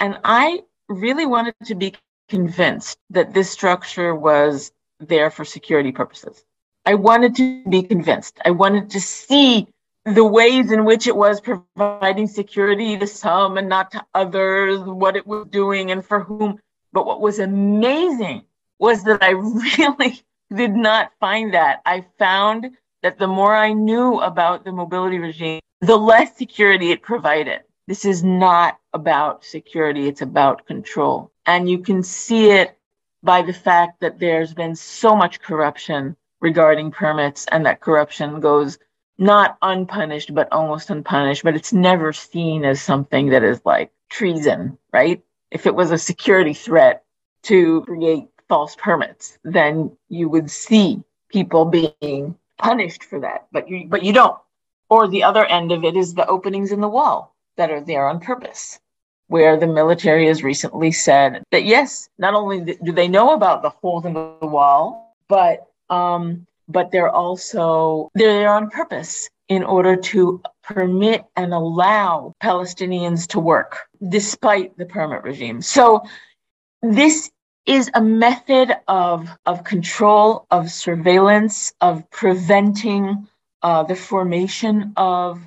and 0.00 0.18
I 0.24 0.62
really 0.88 1.26
wanted 1.26 1.54
to 1.66 1.74
be 1.74 1.94
convinced 2.30 2.98
that 3.10 3.34
this 3.34 3.50
structure 3.50 4.14
was 4.14 4.72
there 5.00 5.30
for 5.30 5.44
security 5.44 5.92
purposes. 5.92 6.42
I 6.86 6.94
wanted 6.94 7.36
to 7.36 7.62
be 7.68 7.82
convinced. 7.82 8.38
I 8.42 8.52
wanted 8.52 8.88
to 8.90 9.02
see 9.02 9.68
the 10.06 10.24
ways 10.24 10.72
in 10.72 10.86
which 10.86 11.06
it 11.06 11.14
was 11.14 11.42
providing 11.42 12.26
security 12.26 12.96
to 12.96 13.06
some 13.06 13.58
and 13.58 13.68
not 13.68 13.90
to 13.90 14.06
others, 14.14 14.80
what 14.80 15.14
it 15.14 15.26
was 15.26 15.46
doing 15.50 15.90
and 15.90 16.02
for 16.02 16.20
whom. 16.20 16.58
But 16.94 17.04
what 17.04 17.20
was 17.20 17.38
amazing 17.38 18.44
was 18.78 19.04
that 19.04 19.22
I 19.22 19.30
really 19.78 20.22
did 20.54 20.72
not 20.74 21.12
find 21.20 21.52
that. 21.52 21.82
I 21.84 22.06
found 22.18 22.70
that 23.02 23.18
the 23.18 23.26
more 23.26 23.54
I 23.54 23.72
knew 23.72 24.20
about 24.20 24.64
the 24.64 24.72
mobility 24.72 25.18
regime, 25.18 25.60
the 25.80 25.96
less 25.96 26.36
security 26.36 26.90
it 26.90 27.02
provided. 27.02 27.60
This 27.86 28.04
is 28.04 28.22
not 28.22 28.78
about 28.92 29.44
security, 29.44 30.08
it's 30.08 30.22
about 30.22 30.66
control. 30.66 31.32
And 31.46 31.70
you 31.70 31.78
can 31.78 32.02
see 32.02 32.50
it 32.50 32.76
by 33.22 33.42
the 33.42 33.52
fact 33.52 34.00
that 34.00 34.18
there's 34.18 34.54
been 34.54 34.76
so 34.76 35.16
much 35.16 35.40
corruption 35.40 36.16
regarding 36.40 36.90
permits 36.90 37.46
and 37.50 37.64
that 37.66 37.80
corruption 37.80 38.40
goes 38.40 38.78
not 39.18 39.58
unpunished, 39.62 40.34
but 40.34 40.52
almost 40.52 40.90
unpunished, 40.90 41.42
but 41.42 41.56
it's 41.56 41.72
never 41.72 42.12
seen 42.12 42.64
as 42.64 42.80
something 42.80 43.30
that 43.30 43.42
is 43.42 43.60
like 43.64 43.90
treason, 44.10 44.78
right? 44.92 45.22
If 45.50 45.66
it 45.66 45.74
was 45.74 45.90
a 45.90 45.98
security 45.98 46.54
threat 46.54 47.04
to 47.44 47.82
create 47.82 48.28
false 48.48 48.76
permits, 48.76 49.38
then 49.44 49.96
you 50.08 50.28
would 50.28 50.50
see 50.50 51.02
people 51.30 51.64
being 51.64 52.36
punished 52.58 53.04
for 53.04 53.20
that, 53.20 53.46
but 53.52 53.68
you, 53.68 53.86
but 53.88 54.02
you 54.02 54.12
don't. 54.12 54.38
Or 54.90 55.06
the 55.06 55.22
other 55.22 55.44
end 55.44 55.72
of 55.72 55.84
it 55.84 55.96
is 55.96 56.14
the 56.14 56.26
openings 56.26 56.72
in 56.72 56.80
the 56.80 56.88
wall 56.88 57.34
that 57.56 57.70
are 57.70 57.80
there 57.80 58.08
on 58.08 58.20
purpose, 58.20 58.80
where 59.28 59.58
the 59.58 59.66
military 59.66 60.26
has 60.26 60.42
recently 60.42 60.92
said 60.92 61.42
that 61.50 61.64
yes, 61.64 62.08
not 62.18 62.34
only 62.34 62.76
do 62.82 62.92
they 62.92 63.08
know 63.08 63.34
about 63.34 63.62
the 63.62 63.70
holes 63.70 64.04
in 64.04 64.14
the 64.14 64.38
wall, 64.42 65.14
but 65.28 65.66
um, 65.90 66.46
but 66.68 66.90
they're 66.90 67.10
also 67.10 68.10
they're 68.14 68.32
there 68.32 68.52
on 68.52 68.70
purpose 68.70 69.28
in 69.48 69.62
order 69.62 69.96
to 69.96 70.42
permit 70.62 71.24
and 71.36 71.54
allow 71.54 72.34
Palestinians 72.42 73.26
to 73.28 73.40
work 73.40 73.78
despite 74.08 74.76
the 74.76 74.84
permit 74.84 75.22
regime. 75.22 75.62
So 75.62 76.02
this 76.82 77.30
is 77.68 77.90
a 77.94 78.00
method 78.00 78.74
of, 78.88 79.28
of 79.46 79.62
control, 79.64 80.46
of 80.50 80.70
surveillance, 80.70 81.72
of 81.82 82.10
preventing 82.10 83.28
uh, 83.62 83.82
the 83.82 83.94
formation 83.94 84.92
of 84.96 85.40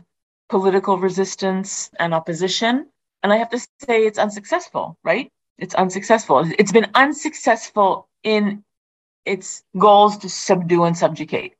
political 0.49 0.99
resistance 0.99 1.89
and 1.99 2.13
opposition. 2.13 2.87
And 3.23 3.33
I 3.33 3.37
have 3.37 3.49
to 3.49 3.59
say 3.59 4.05
it's 4.05 4.19
unsuccessful, 4.19 4.97
right? 5.03 5.31
It's 5.57 5.75
unsuccessful. 5.75 6.47
It's 6.59 6.71
been 6.71 6.91
unsuccessful 6.93 8.07
in 8.23 8.63
its 9.25 9.63
goals 9.77 10.17
to 10.19 10.29
subdue 10.29 10.83
and 10.83 10.97
subjugate. 10.97 11.55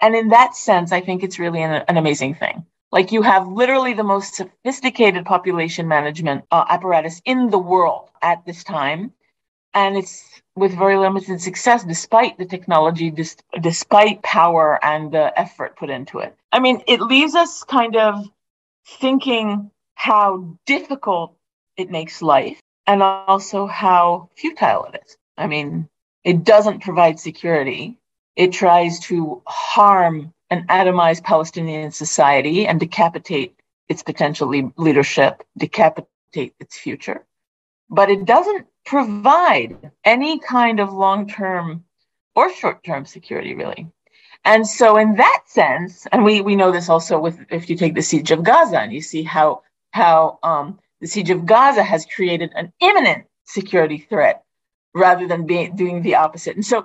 And 0.00 0.14
in 0.14 0.28
that 0.28 0.54
sense, 0.56 0.92
I 0.92 1.00
think 1.02 1.24
it's 1.24 1.38
really 1.38 1.62
an, 1.62 1.84
an 1.88 1.96
amazing 1.98 2.36
thing. 2.36 2.64
Like 2.92 3.12
you 3.12 3.22
have 3.22 3.48
literally 3.48 3.94
the 3.94 4.04
most 4.04 4.34
sophisticated 4.34 5.26
population 5.26 5.88
management 5.88 6.44
uh, 6.50 6.64
apparatus 6.70 7.20
in 7.26 7.50
the 7.50 7.58
world 7.58 8.10
at 8.22 8.44
this 8.46 8.64
time. 8.64 9.12
And 9.76 9.98
it's 9.98 10.24
with 10.56 10.72
very 10.72 10.96
limited 10.96 11.38
success, 11.42 11.84
despite 11.84 12.38
the 12.38 12.46
technology, 12.46 13.10
dis- 13.10 13.36
despite 13.60 14.22
power 14.22 14.82
and 14.82 15.12
the 15.12 15.38
effort 15.38 15.76
put 15.76 15.90
into 15.90 16.18
it. 16.20 16.34
I 16.50 16.60
mean, 16.60 16.82
it 16.86 17.02
leaves 17.02 17.34
us 17.34 17.62
kind 17.62 17.94
of 17.94 18.24
thinking 18.86 19.70
how 19.94 20.56
difficult 20.64 21.36
it 21.76 21.90
makes 21.90 22.22
life 22.22 22.58
and 22.86 23.02
also 23.02 23.66
how 23.66 24.30
futile 24.34 24.86
it 24.86 25.02
is. 25.04 25.18
I 25.36 25.46
mean, 25.46 25.90
it 26.24 26.42
doesn't 26.42 26.82
provide 26.82 27.20
security. 27.20 27.98
It 28.34 28.52
tries 28.54 28.98
to 29.00 29.42
harm 29.46 30.32
and 30.48 30.66
atomize 30.68 31.22
Palestinian 31.22 31.90
society 31.90 32.66
and 32.66 32.80
decapitate 32.80 33.54
its 33.90 34.02
potential 34.02 34.48
le- 34.48 34.72
leadership, 34.78 35.42
decapitate 35.58 36.54
its 36.60 36.78
future. 36.78 37.26
But 37.90 38.08
it 38.10 38.24
doesn't 38.24 38.66
provide 38.86 39.90
any 40.04 40.38
kind 40.38 40.80
of 40.80 40.92
long 40.92 41.28
term 41.28 41.84
or 42.34 42.52
short 42.54 42.82
term 42.84 43.04
security, 43.04 43.54
really. 43.54 43.88
And 44.44 44.66
so, 44.66 44.96
in 44.96 45.16
that 45.16 45.42
sense, 45.46 46.06
and 46.12 46.24
we, 46.24 46.40
we 46.40 46.56
know 46.56 46.70
this 46.70 46.88
also 46.88 47.18
with 47.18 47.44
if 47.50 47.68
you 47.68 47.76
take 47.76 47.94
the 47.94 48.02
siege 48.02 48.30
of 48.30 48.44
Gaza 48.44 48.78
and 48.78 48.92
you 48.92 49.02
see 49.02 49.22
how 49.22 49.62
how 49.90 50.38
um, 50.42 50.78
the 51.00 51.06
siege 51.06 51.30
of 51.30 51.46
Gaza 51.46 51.82
has 51.82 52.06
created 52.06 52.52
an 52.54 52.72
imminent 52.80 53.24
security 53.44 53.98
threat 53.98 54.44
rather 54.94 55.26
than 55.26 55.46
being 55.46 55.74
doing 55.74 56.02
the 56.02 56.14
opposite. 56.14 56.54
And 56.54 56.64
so 56.64 56.84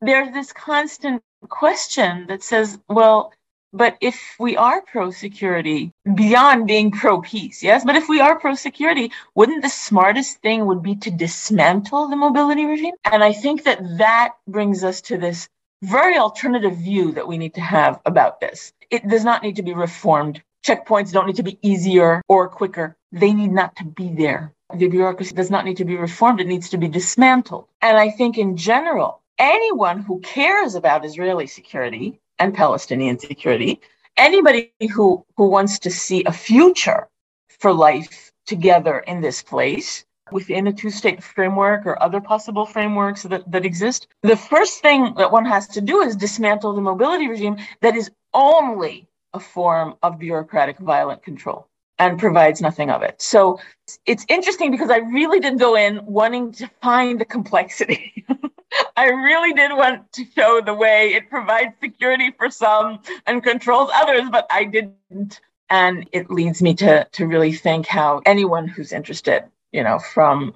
there's 0.00 0.32
this 0.32 0.52
constant 0.52 1.22
question 1.48 2.26
that 2.28 2.42
says, 2.42 2.78
well, 2.88 3.32
but 3.74 3.96
if 4.00 4.36
we 4.38 4.56
are 4.56 4.80
pro 4.82 5.10
security 5.10 5.90
beyond 6.14 6.66
being 6.66 6.92
pro 6.92 7.20
peace, 7.20 7.62
yes, 7.62 7.84
but 7.84 7.96
if 7.96 8.08
we 8.08 8.20
are 8.20 8.38
pro 8.38 8.54
security, 8.54 9.10
wouldn't 9.34 9.62
the 9.62 9.68
smartest 9.68 10.40
thing 10.40 10.66
would 10.66 10.82
be 10.82 10.94
to 10.96 11.10
dismantle 11.10 12.08
the 12.08 12.16
mobility 12.16 12.64
regime? 12.64 12.94
And 13.04 13.24
I 13.24 13.32
think 13.32 13.64
that 13.64 13.80
that 13.98 14.34
brings 14.46 14.84
us 14.84 15.00
to 15.02 15.18
this 15.18 15.48
very 15.82 16.16
alternative 16.16 16.76
view 16.76 17.12
that 17.12 17.26
we 17.26 17.36
need 17.36 17.54
to 17.54 17.60
have 17.60 18.00
about 18.06 18.40
this. 18.40 18.72
It 18.90 19.06
does 19.08 19.24
not 19.24 19.42
need 19.42 19.56
to 19.56 19.62
be 19.62 19.74
reformed. 19.74 20.40
Checkpoints 20.64 21.12
don't 21.12 21.26
need 21.26 21.36
to 21.36 21.42
be 21.42 21.58
easier 21.60 22.22
or 22.28 22.48
quicker. 22.48 22.96
They 23.12 23.34
need 23.34 23.52
not 23.52 23.76
to 23.76 23.84
be 23.84 24.08
there 24.14 24.54
the 24.74 24.88
bureaucracy 24.88 25.34
does 25.34 25.50
not 25.50 25.64
need 25.64 25.76
to 25.76 25.84
be 25.84 25.96
reformed, 25.96 26.40
it 26.40 26.46
needs 26.46 26.70
to 26.70 26.78
be 26.78 26.88
dismantled. 26.88 27.66
And 27.80 27.96
I 27.96 28.10
think 28.10 28.38
in 28.38 28.56
general, 28.56 29.20
anyone 29.38 30.00
who 30.00 30.20
cares 30.20 30.74
about 30.74 31.04
Israeli 31.04 31.46
security 31.46 32.20
and 32.38 32.54
Palestinian 32.54 33.18
security, 33.18 33.80
anybody 34.16 34.72
who, 34.92 35.24
who 35.36 35.48
wants 35.48 35.78
to 35.80 35.90
see 35.90 36.24
a 36.24 36.32
future 36.32 37.08
for 37.48 37.72
life 37.72 38.32
together 38.46 38.98
in 39.00 39.20
this 39.20 39.42
place, 39.42 40.04
within 40.32 40.66
a 40.66 40.72
two 40.72 40.90
state 40.90 41.22
framework 41.22 41.86
or 41.86 42.02
other 42.02 42.20
possible 42.20 42.66
frameworks 42.66 43.22
that, 43.24 43.50
that 43.50 43.64
exist, 43.64 44.08
the 44.22 44.36
first 44.36 44.80
thing 44.80 45.14
that 45.16 45.30
one 45.30 45.44
has 45.44 45.68
to 45.68 45.80
do 45.80 46.00
is 46.00 46.16
dismantle 46.16 46.74
the 46.74 46.80
mobility 46.80 47.28
regime 47.28 47.56
that 47.80 47.94
is 47.94 48.10
only 48.32 49.06
a 49.34 49.40
form 49.40 49.94
of 50.02 50.18
bureaucratic 50.18 50.78
violent 50.78 51.22
control 51.22 51.68
and 51.98 52.18
provides 52.18 52.60
nothing 52.60 52.90
of 52.90 53.02
it. 53.02 53.20
So 53.20 53.60
it's 54.06 54.24
interesting 54.28 54.70
because 54.70 54.90
I 54.90 54.98
really 54.98 55.40
didn't 55.40 55.58
go 55.58 55.76
in 55.76 56.04
wanting 56.04 56.52
to 56.52 56.68
find 56.82 57.20
the 57.20 57.24
complexity. 57.24 58.24
I 58.96 59.08
really 59.08 59.52
did 59.52 59.72
want 59.72 60.12
to 60.12 60.24
show 60.36 60.60
the 60.60 60.74
way 60.74 61.14
it 61.14 61.28
provides 61.30 61.74
security 61.80 62.32
for 62.36 62.50
some 62.50 63.00
and 63.26 63.42
controls 63.42 63.90
others, 63.94 64.28
but 64.30 64.46
I 64.50 64.64
didn't. 64.64 65.40
And 65.70 66.08
it 66.12 66.30
leads 66.30 66.62
me 66.62 66.74
to, 66.74 67.06
to 67.12 67.26
really 67.26 67.52
think 67.52 67.86
how 67.86 68.20
anyone 68.26 68.68
who's 68.68 68.92
interested, 68.92 69.44
you 69.72 69.82
know, 69.82 69.98
from 69.98 70.54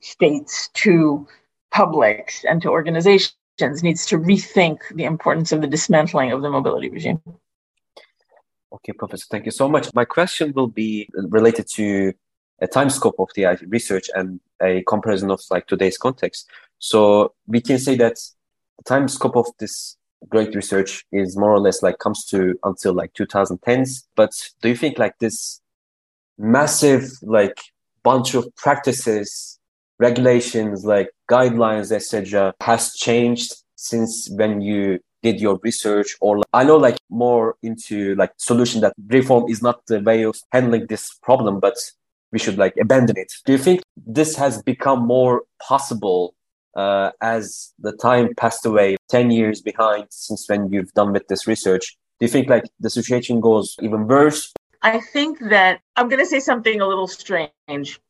states 0.00 0.68
to 0.74 1.26
publics 1.70 2.44
and 2.44 2.60
to 2.62 2.68
organizations 2.68 3.34
needs 3.82 4.06
to 4.06 4.18
rethink 4.18 4.78
the 4.94 5.04
importance 5.04 5.52
of 5.52 5.60
the 5.60 5.66
dismantling 5.66 6.32
of 6.32 6.42
the 6.42 6.50
mobility 6.50 6.90
regime. 6.90 7.20
Okay, 8.72 8.92
Professor, 8.92 9.26
thank 9.30 9.44
you 9.44 9.50
so 9.50 9.68
much. 9.68 9.92
My 9.94 10.04
question 10.04 10.52
will 10.54 10.66
be 10.66 11.08
related 11.14 11.66
to 11.74 12.12
a 12.60 12.66
time 12.66 12.90
scope 12.90 13.16
of 13.18 13.28
the 13.34 13.58
research 13.68 14.08
and 14.14 14.40
a 14.62 14.82
comparison 14.84 15.30
of 15.30 15.40
like 15.50 15.66
today's 15.66 15.98
context. 15.98 16.48
So 16.82 17.32
we 17.46 17.60
can 17.60 17.78
say 17.78 17.94
that 17.96 18.16
the 18.78 18.84
time 18.84 19.06
scope 19.06 19.36
of 19.36 19.46
this 19.60 19.96
great 20.28 20.52
research 20.56 21.04
is 21.12 21.36
more 21.36 21.52
or 21.52 21.60
less 21.60 21.80
like 21.80 22.00
comes 22.00 22.24
to 22.26 22.58
until 22.64 22.92
like 22.92 23.12
2010s. 23.14 24.02
But 24.16 24.32
do 24.60 24.68
you 24.68 24.74
think 24.74 24.98
like 24.98 25.16
this 25.20 25.60
massive 26.38 27.04
like 27.22 27.60
bunch 28.02 28.34
of 28.34 28.44
practices, 28.56 29.60
regulations, 30.00 30.84
like 30.84 31.10
guidelines, 31.30 31.92
etc., 31.92 32.52
has 32.60 32.94
changed 32.94 33.54
since 33.76 34.28
when 34.30 34.60
you 34.60 34.98
did 35.22 35.40
your 35.40 35.60
research 35.62 36.16
or 36.20 36.38
like, 36.38 36.46
i 36.52 36.64
know 36.64 36.76
like 36.76 36.98
more 37.08 37.54
into 37.62 38.16
like 38.16 38.32
solution 38.38 38.80
that 38.80 38.92
reform 39.06 39.48
is 39.48 39.62
not 39.62 39.86
the 39.86 40.00
way 40.00 40.24
of 40.24 40.36
handling 40.50 40.84
this 40.88 41.14
problem 41.22 41.60
but 41.60 41.76
we 42.32 42.40
should 42.40 42.58
like 42.58 42.74
abandon 42.80 43.16
it 43.16 43.32
do 43.46 43.52
you 43.52 43.58
think 43.58 43.82
this 44.04 44.34
has 44.34 44.60
become 44.62 45.06
more 45.06 45.42
possible 45.60 46.34
uh, 46.74 47.10
as 47.20 47.72
the 47.78 47.92
time 47.92 48.34
passed 48.34 48.64
away 48.64 48.96
10 49.10 49.30
years 49.30 49.60
behind 49.60 50.06
since 50.10 50.48
when 50.48 50.72
you've 50.72 50.92
done 50.92 51.12
with 51.12 51.26
this 51.28 51.46
research 51.46 51.96
do 52.18 52.26
you 52.26 52.28
think 52.28 52.48
like 52.48 52.64
the 52.80 52.90
situation 52.90 53.40
goes 53.40 53.76
even 53.80 54.06
worse 54.06 54.52
i 54.82 54.98
think 54.98 55.38
that 55.50 55.80
i'm 55.96 56.08
going 56.08 56.20
to 56.20 56.26
say 56.26 56.40
something 56.40 56.80
a 56.80 56.86
little 56.86 57.08
strange 57.08 58.00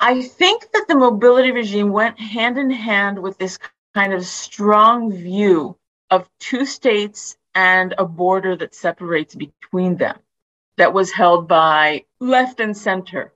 i 0.00 0.22
think 0.22 0.70
that 0.72 0.86
the 0.88 0.96
mobility 0.96 1.50
regime 1.50 1.90
went 1.90 2.18
hand 2.18 2.58
in 2.58 2.70
hand 2.70 3.18
with 3.18 3.38
this 3.38 3.58
kind 3.94 4.12
of 4.12 4.24
strong 4.24 5.12
view 5.12 5.76
of 6.10 6.28
two 6.38 6.66
states 6.66 7.36
and 7.54 7.94
a 7.98 8.04
border 8.04 8.56
that 8.56 8.74
separates 8.74 9.34
between 9.34 9.96
them 9.96 10.18
that 10.76 10.92
was 10.92 11.12
held 11.12 11.48
by 11.48 12.04
left 12.20 12.60
and 12.60 12.76
center. 12.76 13.32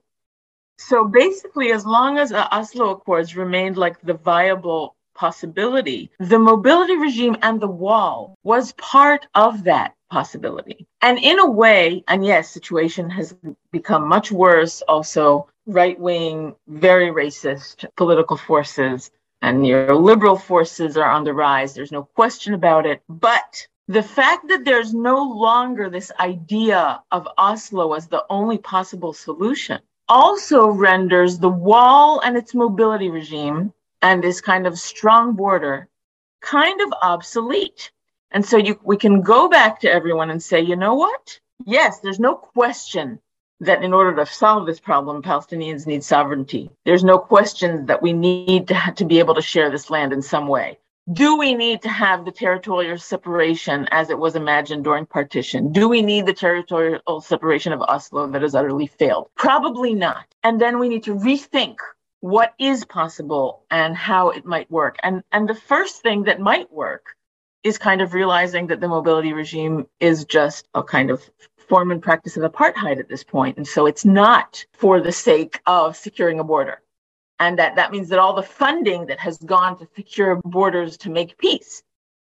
So 0.77 1.07
basically, 1.07 1.71
as 1.71 1.85
long 1.85 2.17
as 2.17 2.29
the 2.29 2.53
Oslo 2.55 2.91
Accords 2.91 3.35
remained 3.35 3.77
like 3.77 4.01
the 4.01 4.13
viable 4.13 4.95
possibility, 5.13 6.11
the 6.19 6.37
mobility 6.37 6.97
regime 6.97 7.37
and 7.41 7.59
the 7.59 7.67
wall 7.67 8.35
was 8.43 8.73
part 8.73 9.25
of 9.33 9.63
that 9.63 9.95
possibility. 10.11 10.85
And 11.01 11.17
in 11.17 11.39
a 11.39 11.49
way, 11.49 12.03
and 12.07 12.25
yes, 12.25 12.49
situation 12.49 13.09
has 13.09 13.35
become 13.71 14.07
much 14.07 14.31
worse 14.31 14.81
also 14.81 15.47
right 15.65 15.99
wing, 15.99 16.55
very 16.67 17.09
racist 17.09 17.85
political 17.95 18.37
forces 18.37 19.11
and 19.41 19.61
neoliberal 19.61 20.39
forces 20.39 20.97
are 20.97 21.09
on 21.09 21.23
the 21.23 21.33
rise. 21.33 21.73
There's 21.73 21.91
no 21.91 22.03
question 22.03 22.53
about 22.53 22.85
it. 22.85 23.01
But 23.09 23.67
the 23.87 24.03
fact 24.03 24.47
that 24.49 24.65
there's 24.65 24.93
no 24.93 25.23
longer 25.23 25.89
this 25.89 26.11
idea 26.19 27.01
of 27.11 27.27
Oslo 27.37 27.93
as 27.93 28.07
the 28.07 28.25
only 28.29 28.57
possible 28.57 29.13
solution 29.13 29.79
also 30.07 30.67
renders 30.67 31.39
the 31.39 31.49
wall 31.49 32.19
and 32.19 32.37
its 32.37 32.53
mobility 32.53 33.09
regime 33.09 33.73
and 34.01 34.23
this 34.23 34.41
kind 34.41 34.67
of 34.67 34.77
strong 34.77 35.33
border 35.33 35.87
kind 36.41 36.79
of 36.81 36.93
obsolete. 37.01 37.91
And 38.31 38.45
so 38.45 38.57
you, 38.57 38.79
we 38.83 38.97
can 38.97 39.21
go 39.21 39.49
back 39.49 39.79
to 39.79 39.91
everyone 39.91 40.29
and 40.29 40.41
say, 40.41 40.61
you 40.61 40.75
know 40.75 40.95
what? 40.95 41.39
Yes, 41.65 41.99
there's 41.99 42.19
no 42.19 42.35
question 42.35 43.19
that 43.61 43.83
in 43.83 43.93
order 43.93 44.15
to 44.15 44.25
solve 44.25 44.65
this 44.65 44.79
problem, 44.79 45.23
Palestinians 45.23 45.87
need 45.87 46.03
sovereignty. 46.03 46.69
There's 46.83 47.03
no 47.03 47.17
question 47.17 47.85
that 47.85 48.01
we 48.01 48.13
need 48.13 48.67
to, 48.67 48.93
to 48.97 49.05
be 49.05 49.19
able 49.19 49.35
to 49.35 49.41
share 49.41 49.71
this 49.71 49.89
land 49.89 50.13
in 50.13 50.21
some 50.21 50.47
way. 50.47 50.77
Do 51.13 51.37
we 51.37 51.53
need 51.53 51.83
to 51.83 51.89
have 51.89 52.25
the 52.25 52.31
territorial 52.31 52.97
separation 52.97 53.87
as 53.91 54.09
it 54.09 54.17
was 54.17 54.35
imagined 54.35 54.83
during 54.85 55.05
partition? 55.05 55.71
Do 55.71 55.87
we 55.87 56.01
need 56.01 56.25
the 56.25 56.33
territorial 56.33 57.21
separation 57.21 57.73
of 57.73 57.81
Oslo 57.81 58.25
that 58.31 58.41
has 58.41 58.55
utterly 58.55 58.87
failed? 58.87 59.29
Probably 59.35 59.93
not. 59.93 60.25
And 60.43 60.59
then 60.59 60.79
we 60.79 60.89
need 60.89 61.03
to 61.03 61.13
rethink 61.13 61.75
what 62.21 62.55
is 62.57 62.85
possible 62.85 63.65
and 63.69 63.95
how 63.95 64.29
it 64.31 64.45
might 64.45 64.71
work. 64.71 64.97
And, 65.03 65.21
and 65.31 65.47
the 65.47 65.53
first 65.53 66.01
thing 66.01 66.23
that 66.23 66.39
might 66.39 66.71
work 66.73 67.15
is 67.63 67.77
kind 67.77 68.01
of 68.01 68.15
realizing 68.15 68.65
that 68.67 68.81
the 68.81 68.87
mobility 68.87 69.31
regime 69.31 69.85
is 69.99 70.25
just 70.25 70.67
a 70.73 70.81
kind 70.81 71.11
of 71.11 71.21
form 71.69 71.91
and 71.91 72.01
practice 72.01 72.35
of 72.35 72.51
apartheid 72.51 72.97
at 72.97 73.09
this 73.09 73.23
point. 73.23 73.57
And 73.57 73.67
so 73.67 73.85
it's 73.85 74.05
not 74.05 74.65
for 74.73 74.99
the 74.99 75.11
sake 75.11 75.59
of 75.67 75.95
securing 75.95 76.39
a 76.39 76.43
border. 76.43 76.81
And 77.39 77.59
that, 77.59 77.75
that 77.75 77.91
means 77.91 78.09
that 78.09 78.19
all 78.19 78.33
the 78.33 78.43
funding 78.43 79.07
that 79.07 79.19
has 79.19 79.37
gone 79.37 79.77
to 79.79 79.87
secure 79.95 80.41
borders 80.45 80.97
to 80.97 81.09
make 81.09 81.37
peace 81.37 81.83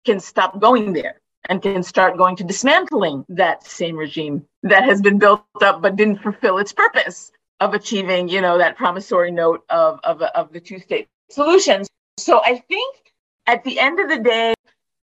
can 0.06 0.20
stop 0.20 0.60
going 0.60 0.94
there 0.94 1.22
and 1.50 1.62
can 1.62 1.84
start 1.84 2.18
going 2.18 2.36
to 2.36 2.44
dismantling 2.44 3.26
that 3.30 3.66
same 3.66 3.96
regime 3.96 4.46
that 4.64 4.84
has 4.84 5.02
been 5.02 5.18
built 5.18 5.44
up 5.62 5.82
but 5.82 5.96
didn't 5.96 6.22
fulfill 6.22 6.58
its 6.58 6.74
purpose 6.74 7.32
of 7.60 7.74
achieving, 7.74 8.28
you 8.28 8.42
know, 8.42 8.58
that 8.58 8.78
promissory 8.78 9.32
note 9.32 9.64
of, 9.70 10.00
of, 10.04 10.22
of 10.22 10.52
the 10.52 10.60
two 10.60 10.80
state 10.80 11.08
solutions. 11.30 11.88
So 12.18 12.42
I 12.44 12.64
think 12.68 12.96
at 13.46 13.64
the 13.64 13.80
end 13.80 14.00
of 14.00 14.10
the 14.10 14.20
day, 14.20 14.54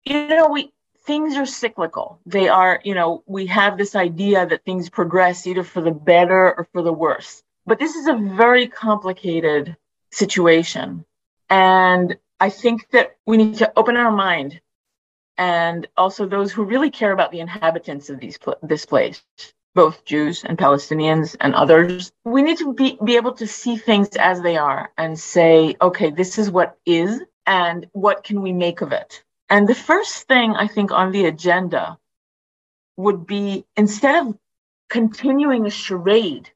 you 0.04 0.28
know, 0.28 0.48
we, 0.48 0.72
things 1.04 1.36
are 1.36 1.46
cyclical. 1.46 2.20
They 2.26 2.48
are, 2.48 2.80
you 2.84 2.94
know, 2.94 3.22
we 3.26 3.46
have 3.46 3.78
this 3.78 3.94
idea 3.94 4.46
that 4.46 4.64
things 4.64 4.90
progress 4.90 5.46
either 5.46 5.62
for 5.62 5.80
the 5.80 5.92
better 5.92 6.54
or 6.56 6.66
for 6.72 6.82
the 6.82 6.92
worse. 6.92 7.42
But 7.66 7.78
this 7.78 7.94
is 7.94 8.08
a 8.08 8.14
very 8.14 8.66
complicated 8.66 9.76
situation. 10.14 11.04
And 11.50 12.16
I 12.40 12.50
think 12.50 12.88
that 12.90 13.16
we 13.26 13.36
need 13.36 13.56
to 13.56 13.72
open 13.76 13.96
our 13.96 14.10
mind 14.10 14.60
and 15.36 15.86
also 15.96 16.26
those 16.26 16.52
who 16.52 16.64
really 16.64 16.90
care 16.90 17.12
about 17.12 17.32
the 17.32 17.40
inhabitants 17.40 18.10
of 18.10 18.20
these 18.20 18.38
this 18.62 18.86
place, 18.86 19.22
both 19.74 20.04
Jews 20.04 20.44
and 20.44 20.56
Palestinians 20.56 21.36
and 21.40 21.54
others. 21.54 22.12
We 22.24 22.42
need 22.42 22.58
to 22.58 22.72
be, 22.72 22.98
be 23.02 23.16
able 23.16 23.32
to 23.34 23.46
see 23.46 23.76
things 23.76 24.08
as 24.16 24.42
they 24.42 24.56
are 24.56 24.92
and 24.96 25.18
say, 25.18 25.76
okay, 25.80 26.10
this 26.10 26.38
is 26.38 26.50
what 26.50 26.78
is 26.86 27.20
and 27.46 27.86
what 27.92 28.24
can 28.24 28.42
we 28.42 28.52
make 28.52 28.80
of 28.80 28.92
it? 28.92 29.24
And 29.50 29.68
the 29.68 29.74
first 29.74 30.26
thing 30.26 30.54
I 30.54 30.68
think 30.68 30.92
on 30.92 31.12
the 31.12 31.26
agenda 31.26 31.98
would 32.96 33.26
be 33.26 33.64
instead 33.76 34.26
of 34.26 34.38
continuing 34.88 35.66
a 35.66 35.70
charade 35.70 36.50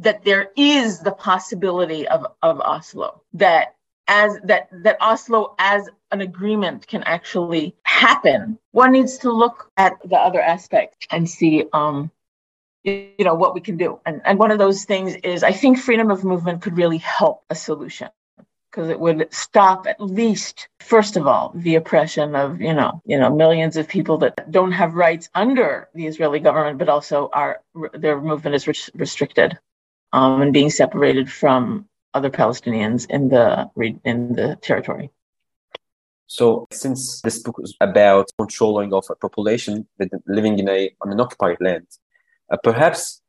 that 0.00 0.24
there 0.24 0.50
is 0.56 1.00
the 1.00 1.12
possibility 1.12 2.08
of, 2.08 2.26
of 2.42 2.60
Oslo, 2.60 3.22
that 3.34 3.76
as 4.08 4.38
that 4.44 4.68
that 4.82 4.96
Oslo 5.00 5.54
as 5.58 5.88
an 6.10 6.20
agreement 6.20 6.86
can 6.86 7.02
actually 7.04 7.76
happen, 7.84 8.58
one 8.72 8.92
needs 8.92 9.18
to 9.18 9.30
look 9.30 9.70
at 9.76 9.92
the 10.04 10.16
other 10.16 10.40
aspects 10.40 11.06
and 11.10 11.28
see 11.28 11.64
um, 11.72 12.10
you 12.82 13.14
know 13.20 13.34
what 13.34 13.54
we 13.54 13.60
can 13.60 13.76
do. 13.76 14.00
And 14.06 14.20
and 14.24 14.38
one 14.38 14.50
of 14.50 14.58
those 14.58 14.84
things 14.84 15.14
is 15.16 15.42
I 15.42 15.52
think 15.52 15.78
freedom 15.78 16.10
of 16.10 16.24
movement 16.24 16.62
could 16.62 16.76
really 16.76 16.98
help 16.98 17.44
a 17.50 17.54
solution 17.54 18.08
because 18.70 18.88
it 18.88 18.98
would 18.98 19.32
stop 19.32 19.86
at 19.86 20.00
least 20.00 20.68
first 20.80 21.16
of 21.16 21.26
all 21.26 21.52
the 21.54 21.74
oppression 21.74 22.34
of 22.34 22.60
you 22.60 22.72
know 22.72 23.02
you 23.04 23.18
know 23.18 23.34
millions 23.34 23.76
of 23.76 23.86
people 23.86 24.18
that 24.18 24.50
don't 24.50 24.72
have 24.72 24.94
rights 24.94 25.28
under 25.34 25.88
the 25.94 26.06
Israeli 26.06 26.40
government 26.40 26.78
but 26.78 26.88
also 26.88 27.28
are 27.32 27.60
their 27.94 28.20
movement 28.20 28.54
is 28.54 28.66
restricted 28.94 29.58
um, 30.12 30.42
and 30.42 30.52
being 30.52 30.70
separated 30.70 31.30
from 31.30 31.86
other 32.14 32.30
Palestinians 32.30 33.08
in 33.08 33.28
the 33.28 33.70
in 34.04 34.34
the 34.34 34.56
territory. 34.62 35.10
So, 36.26 36.68
since 36.72 37.20
this 37.22 37.40
book 37.40 37.56
is 37.62 37.74
about 37.80 38.30
controlling 38.38 38.92
of 38.92 39.04
a 39.10 39.16
population 39.16 39.86
living 40.26 40.58
in 40.58 40.68
a 40.68 40.90
on 41.00 41.12
an 41.12 41.20
occupied 41.20 41.58
land, 41.60 41.86
uh, 42.50 42.56
perhaps 42.62 43.20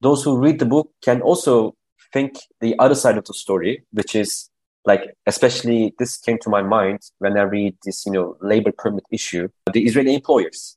those 0.00 0.22
who 0.22 0.38
read 0.38 0.58
the 0.58 0.66
book 0.66 0.90
can 1.02 1.22
also 1.22 1.74
think 2.12 2.38
the 2.60 2.78
other 2.78 2.94
side 2.94 3.16
of 3.18 3.24
the 3.24 3.34
story, 3.34 3.84
which 3.92 4.14
is 4.14 4.50
like 4.84 5.14
especially 5.26 5.94
this 5.98 6.16
came 6.16 6.38
to 6.38 6.50
my 6.50 6.62
mind 6.62 7.00
when 7.18 7.36
I 7.38 7.42
read 7.42 7.76
this, 7.84 8.06
you 8.06 8.12
know, 8.12 8.36
labor 8.40 8.72
permit 8.72 9.04
issue. 9.10 9.48
The 9.72 9.84
Israeli 9.84 10.14
employers, 10.14 10.76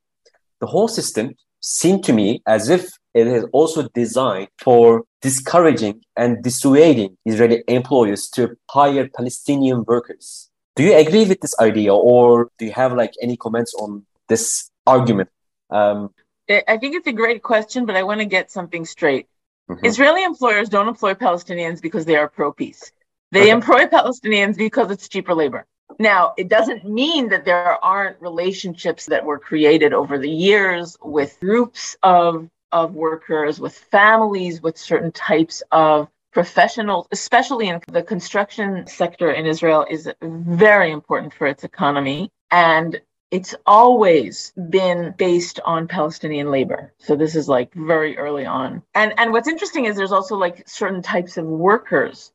the 0.60 0.68
whole 0.68 0.88
system 0.88 1.36
seemed 1.60 2.04
to 2.06 2.14
me 2.14 2.42
as 2.46 2.70
if 2.70 2.92
it 3.14 3.28
is 3.28 3.46
also 3.54 3.88
designed 3.94 4.50
for 4.58 5.04
discouraging 5.22 6.02
and 6.18 6.44
dissuading 6.44 7.18
Israeli 7.26 7.64
employers 7.68 8.30
to 8.30 8.58
hire 8.70 9.08
Palestinian 9.16 9.84
workers. 9.86 10.50
Do 10.76 10.84
you 10.84 10.96
agree 10.96 11.26
with 11.26 11.40
this 11.42 11.56
idea, 11.60 11.94
or 11.94 12.50
do 12.58 12.66
you 12.66 12.72
have 12.72 12.94
like 12.94 13.14
any 13.22 13.38
comments 13.38 13.74
on 13.76 14.06
this 14.28 14.72
argument? 14.88 15.30
Um, 15.70 16.14
I 16.50 16.78
think 16.78 16.96
it's 16.96 17.08
a 17.08 17.14
great 17.14 17.44
question, 17.44 17.86
but 17.86 17.96
I 17.96 18.04
want 18.04 18.20
to 18.22 18.26
get 18.26 18.52
something 18.52 18.86
straight. 18.86 19.28
Mm-hmm. 19.70 19.86
Israeli 19.86 20.24
employers 20.24 20.68
don't 20.70 20.88
employ 20.88 21.14
Palestinians 21.14 21.82
because 21.82 22.06
they 22.06 22.16
are 22.16 22.28
pro 22.28 22.52
peace. 22.52 22.92
They 23.32 23.44
okay. 23.44 23.50
employ 23.52 23.86
Palestinians 23.86 24.58
because 24.58 24.92
it's 24.92 25.08
cheaper 25.08 25.34
labor. 25.34 25.66
Now, 26.00 26.34
it 26.38 26.50
doesn't 26.50 26.86
mean 26.86 27.30
that 27.30 27.46
there 27.46 27.84
aren't 27.84 28.22
relationships 28.22 29.06
that 29.08 29.26
were 29.26 29.40
created 29.40 29.94
over 29.94 30.18
the 30.18 30.30
years 30.30 30.98
with 31.04 31.40
groups 31.40 31.96
of, 32.04 32.50
of 32.74 32.94
workers, 32.94 33.60
with 33.60 33.78
families, 33.78 34.62
with 34.62 34.78
certain 34.78 35.14
types 35.14 35.64
of 35.72 36.10
professionals, 36.34 37.08
especially 37.12 37.70
in 37.70 37.80
the 37.88 38.04
construction 38.04 38.86
sector 38.88 39.32
in 39.32 39.46
Israel, 39.46 39.86
is 39.90 40.10
very 40.22 40.92
important 40.92 41.34
for 41.34 41.48
its 41.48 41.64
economy. 41.64 42.32
And 42.52 43.00
it's 43.32 43.56
always 43.66 44.54
been 44.70 45.16
based 45.18 45.60
on 45.66 45.88
Palestinian 45.88 46.52
labor. 46.52 46.94
So 46.98 47.16
this 47.16 47.36
is 47.36 47.48
like 47.48 47.74
very 47.74 48.18
early 48.18 48.46
on. 48.46 48.84
And 48.94 49.14
and 49.18 49.32
what's 49.32 49.48
interesting 49.48 49.86
is 49.86 49.96
there's 49.96 50.12
also 50.12 50.36
like 50.36 50.68
certain 50.68 51.02
types 51.02 51.38
of 51.38 51.46
workers 51.46 52.32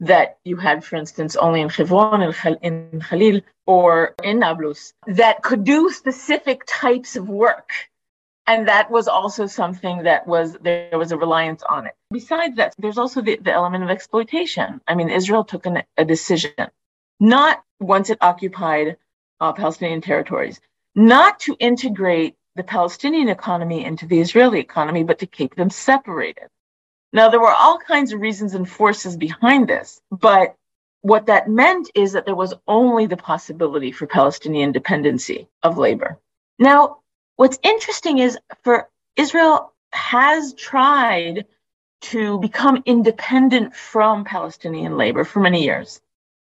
that 0.00 0.38
you 0.44 0.56
had, 0.56 0.84
for 0.84 0.96
instance, 0.96 1.36
only 1.36 1.60
in 1.60 1.68
Hebron, 1.68 2.20
in 2.60 3.00
Khalil, 3.08 3.40
or 3.66 4.14
in 4.22 4.40
Nablus, 4.40 4.92
that 5.06 5.42
could 5.42 5.64
do 5.64 5.90
specific 5.90 6.64
types 6.66 7.16
of 7.16 7.28
work. 7.28 7.70
And 8.46 8.66
that 8.68 8.90
was 8.90 9.06
also 9.06 9.46
something 9.46 10.02
that 10.02 10.26
was, 10.26 10.56
there 10.62 10.98
was 10.98 11.12
a 11.12 11.16
reliance 11.16 11.62
on 11.62 11.86
it. 11.86 11.94
Besides 12.10 12.56
that, 12.56 12.74
there's 12.78 12.98
also 12.98 13.20
the, 13.20 13.36
the 13.36 13.52
element 13.52 13.84
of 13.84 13.90
exploitation. 13.90 14.80
I 14.88 14.94
mean, 14.94 15.10
Israel 15.10 15.44
took 15.44 15.66
an, 15.66 15.82
a 15.96 16.04
decision, 16.04 16.52
not 17.20 17.62
once 17.78 18.10
it 18.10 18.18
occupied 18.20 18.96
uh, 19.40 19.52
Palestinian 19.52 20.00
territories, 20.00 20.60
not 20.94 21.38
to 21.40 21.56
integrate 21.60 22.36
the 22.56 22.64
Palestinian 22.64 23.28
economy 23.28 23.84
into 23.84 24.06
the 24.06 24.20
Israeli 24.20 24.60
economy, 24.60 25.04
but 25.04 25.20
to 25.20 25.26
keep 25.26 25.54
them 25.54 25.70
separated. 25.70 26.48
Now, 27.12 27.28
there 27.28 27.40
were 27.40 27.52
all 27.52 27.78
kinds 27.78 28.12
of 28.12 28.20
reasons 28.20 28.54
and 28.54 28.68
forces 28.68 29.16
behind 29.16 29.68
this, 29.68 30.00
but 30.10 30.56
what 31.02 31.26
that 31.26 31.48
meant 31.48 31.90
is 31.94 32.12
that 32.12 32.26
there 32.26 32.34
was 32.34 32.54
only 32.66 33.06
the 33.06 33.16
possibility 33.16 33.92
for 33.92 34.06
Palestinian 34.06 34.72
dependency 34.72 35.48
of 35.62 35.78
labor. 35.78 36.18
Now, 36.58 36.98
what's 37.36 37.58
interesting 37.62 38.18
is 38.18 38.38
for 38.62 38.88
Israel 39.16 39.72
has 39.92 40.54
tried 40.54 41.46
to 42.02 42.38
become 42.40 42.82
independent 42.84 43.74
from 43.74 44.24
Palestinian 44.24 44.96
labor 44.96 45.24
for 45.24 45.40
many 45.40 45.62
years 45.62 46.00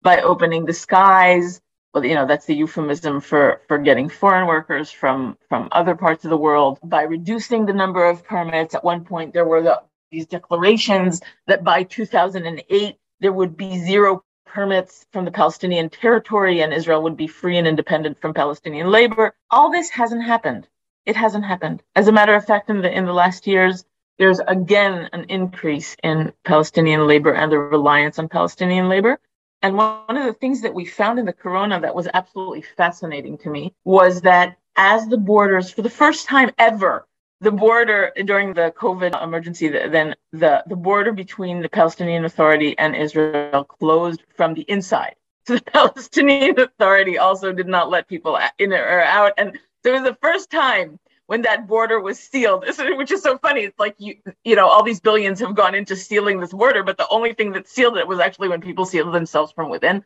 by 0.02 0.22
opening 0.22 0.66
the 0.66 0.74
skies. 0.74 1.62
Well, 1.94 2.04
you 2.04 2.16
know, 2.16 2.26
that's 2.26 2.48
the 2.48 2.56
euphemism 2.56 3.22
for, 3.22 3.62
for 3.68 3.78
getting 3.78 4.10
foreign 4.10 4.48
workers 4.48 4.90
from, 4.90 5.38
from 5.48 5.70
other 5.72 5.96
parts 5.96 6.26
of 6.26 6.32
the 6.32 6.38
world 6.38 6.80
by 6.84 7.04
reducing 7.04 7.66
the 7.66 7.74
number 7.74 8.04
of 8.04 8.24
permits. 8.24 8.74
At 8.74 8.84
one 8.84 9.06
point, 9.06 9.34
there 9.34 9.46
were 9.46 9.62
the, 9.62 9.82
these 10.12 10.26
declarations 10.26 11.22
that 11.46 11.64
by 11.64 11.84
2008 11.84 12.98
there 13.20 13.32
would 13.32 13.56
be 13.56 13.78
zero 13.78 14.24
permits 14.46 15.06
from 15.12 15.26
the 15.26 15.32
Palestinian 15.32 15.90
territory 15.90 16.62
and 16.62 16.74
Israel 16.74 17.04
would 17.04 17.18
be 17.18 17.28
free 17.28 17.58
and 17.58 17.68
independent 17.68 18.20
from 18.20 18.34
Palestinian 18.34 18.90
labor. 18.90 19.36
All 19.52 19.72
this 19.72 19.90
hasn't 19.90 20.24
happened. 20.24 20.68
It 21.06 21.16
hasn't 21.16 21.46
happened. 21.46 21.84
As 21.96 22.08
a 22.08 22.12
matter 22.12 22.34
of 22.34 22.46
fact, 22.46 22.70
in 22.70 22.82
the 22.82 22.92
in 22.92 23.06
the 23.06 23.14
last 23.14 23.48
years, 23.48 23.86
there's 24.18 24.40
again 24.48 25.10
an 25.14 25.26
increase 25.30 25.96
in 26.04 26.34
Palestinian 26.46 27.08
labor 27.08 27.34
and 27.34 27.52
the 27.52 27.60
reliance 27.60 28.20
on 28.20 28.30
Palestinian 28.30 28.90
labor. 28.90 29.20
And 29.62 29.78
one 29.78 30.18
of 30.18 30.26
the 30.26 30.34
things 30.34 30.62
that 30.62 30.74
we 30.74 30.86
found 30.86 31.20
in 31.20 31.26
the 31.26 31.34
corona 31.34 31.80
that 31.80 31.96
was 31.96 32.10
absolutely 32.14 32.62
fascinating 32.62 33.38
to 33.40 33.50
me 33.50 33.74
was 33.86 34.22
that 34.22 34.58
as 34.76 35.08
the 35.08 35.18
borders, 35.18 35.72
for 35.72 35.82
the 35.82 35.90
first 35.90 36.28
time 36.28 36.52
ever, 36.58 37.08
the 37.40 37.52
border 37.52 38.12
during 38.26 38.54
the 38.54 38.74
COVID 38.78 39.22
emergency, 39.22 39.70
then 39.70 40.16
the, 40.32 40.64
the 40.68 40.76
border 40.76 41.12
between 41.12 41.62
the 41.62 41.70
Palestinian 41.70 42.26
Authority 42.26 42.78
and 42.78 42.96
Israel 42.96 43.64
closed 43.64 44.24
from 44.36 44.54
the 44.54 44.62
inside. 44.64 45.16
So 45.46 45.56
the 45.56 45.62
Palestinian 45.62 46.58
Authority 46.58 47.18
also 47.18 47.52
did 47.52 47.68
not 47.68 47.90
let 47.90 48.08
people 48.08 48.40
in 48.60 48.72
or 48.72 49.02
out. 49.02 49.34
And 49.38 49.60
it 49.86 49.92
was 49.92 50.04
the 50.04 50.18
first 50.22 50.50
time 50.50 51.00
when 51.28 51.44
that 51.44 51.68
border 51.68 52.00
was 52.00 52.20
sealed, 52.20 52.66
which 52.98 53.12
is 53.12 53.22
so 53.22 53.38
funny. 53.38 53.62
It's 53.62 53.80
like 53.80 53.96
you, 53.98 54.16
you 54.44 54.56
know, 54.56 54.68
all 54.68 54.84
these 54.84 55.00
billions 55.00 55.40
have 55.40 55.56
gone 55.56 55.76
into 55.76 55.96
sealing 55.96 56.40
this 56.40 56.52
border, 56.54 56.84
but 56.84 56.98
the 56.98 57.08
only 57.10 57.34
thing 57.34 57.52
that 57.54 57.68
sealed 57.68 57.98
it 57.98 58.08
was 58.08 58.20
actually 58.20 58.50
when 58.50 58.62
people 58.62 58.86
sealed 58.86 59.14
themselves 59.14 59.52
from 59.52 59.70
within. 59.70 60.04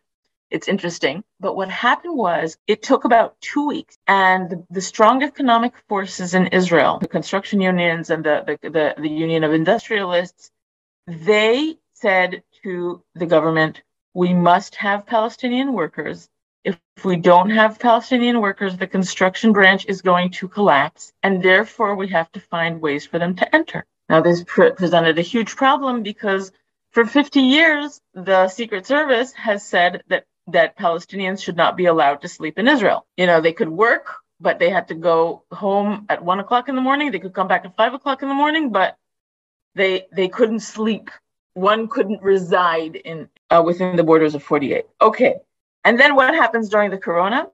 It's 0.50 0.68
interesting. 0.70 1.24
But 1.40 1.56
what 1.56 1.70
happened 1.70 2.18
was 2.18 2.58
it 2.68 2.82
took 2.82 3.04
about 3.04 3.40
two 3.42 3.68
weeks 3.68 3.98
and 4.08 4.50
the, 4.50 4.66
the 4.70 4.82
strong 4.82 5.24
economic 5.24 5.74
forces 5.90 6.34
in 6.34 6.48
Israel, 6.48 7.00
the 7.00 7.08
construction 7.08 7.60
unions 7.60 8.10
and 8.10 8.24
the, 8.24 8.58
the, 8.62 8.70
the, 8.70 8.96
the 8.98 9.10
union 9.10 9.44
of 9.44 9.54
industrialists, 9.54 10.52
they 11.06 11.78
said 11.94 12.44
to 12.64 13.04
the 13.16 13.26
government, 13.26 13.82
we 14.14 14.34
must 14.34 14.76
have 14.76 15.06
Palestinian 15.06 15.74
workers. 15.74 16.30
If 16.68 17.06
we 17.06 17.16
don't 17.16 17.52
have 17.52 17.80
Palestinian 17.80 18.42
workers, 18.42 18.76
the 18.76 18.88
construction 18.88 19.54
branch 19.54 19.86
is 19.88 20.02
going 20.02 20.32
to 20.40 20.50
collapse, 20.50 21.14
and 21.24 21.42
therefore 21.42 21.96
we 21.96 22.10
have 22.10 22.30
to 22.34 22.42
find 22.42 22.82
ways 22.82 23.06
for 23.08 23.20
them 23.20 23.36
to 23.38 23.56
enter. 23.56 23.86
Now, 24.10 24.20
this 24.22 24.44
pre- 24.46 24.74
presented 24.74 25.18
a 25.18 25.22
huge 25.34 25.56
problem 25.56 26.04
because 26.04 26.52
for 26.92 27.06
50 27.06 27.42
years, 27.42 28.02
the 28.14 28.50
Secret 28.50 28.86
Service 28.86 29.32
has 29.34 29.66
said 29.66 30.04
that 30.10 30.26
that 30.48 30.78
Palestinians 30.78 31.44
should 31.44 31.58
not 31.58 31.78
be 31.78 31.86
allowed 31.86 32.22
to 32.22 32.28
sleep 32.28 32.58
in 32.58 32.68
Israel. 32.68 33.06
You 33.18 33.28
know, 33.28 33.42
they 33.42 33.54
could 33.54 33.70
work, 33.70 34.06
but 34.40 34.60
they 34.60 34.70
had 34.70 34.88
to 34.90 34.96
go 34.96 35.44
home 35.52 36.06
at 36.10 36.24
one 36.24 36.40
o'clock 36.40 36.70
in 36.70 36.76
the 36.76 36.82
morning. 36.82 37.12
They 37.12 37.20
could 37.20 37.34
come 37.34 37.48
back 37.48 37.66
at 37.66 37.76
five 37.76 37.94
o'clock 37.94 38.22
in 38.24 38.30
the 38.30 38.36
morning, 38.44 38.72
but 38.72 38.98
they 39.76 40.08
they 40.12 40.28
couldn't 40.28 40.62
sleep. 40.62 41.12
One 41.54 41.88
couldn't 41.88 42.22
reside 42.22 42.96
in 42.96 43.30
uh, 43.50 43.64
within 43.66 43.96
the 43.96 44.04
borders 44.04 44.36
of 44.36 44.44
48. 44.44 44.86
Okay, 45.02 45.36
and 45.84 46.00
then 46.00 46.16
what 46.16 46.34
happens 46.34 46.70
during 46.70 46.92
the 46.92 46.98
Corona? 46.98 47.48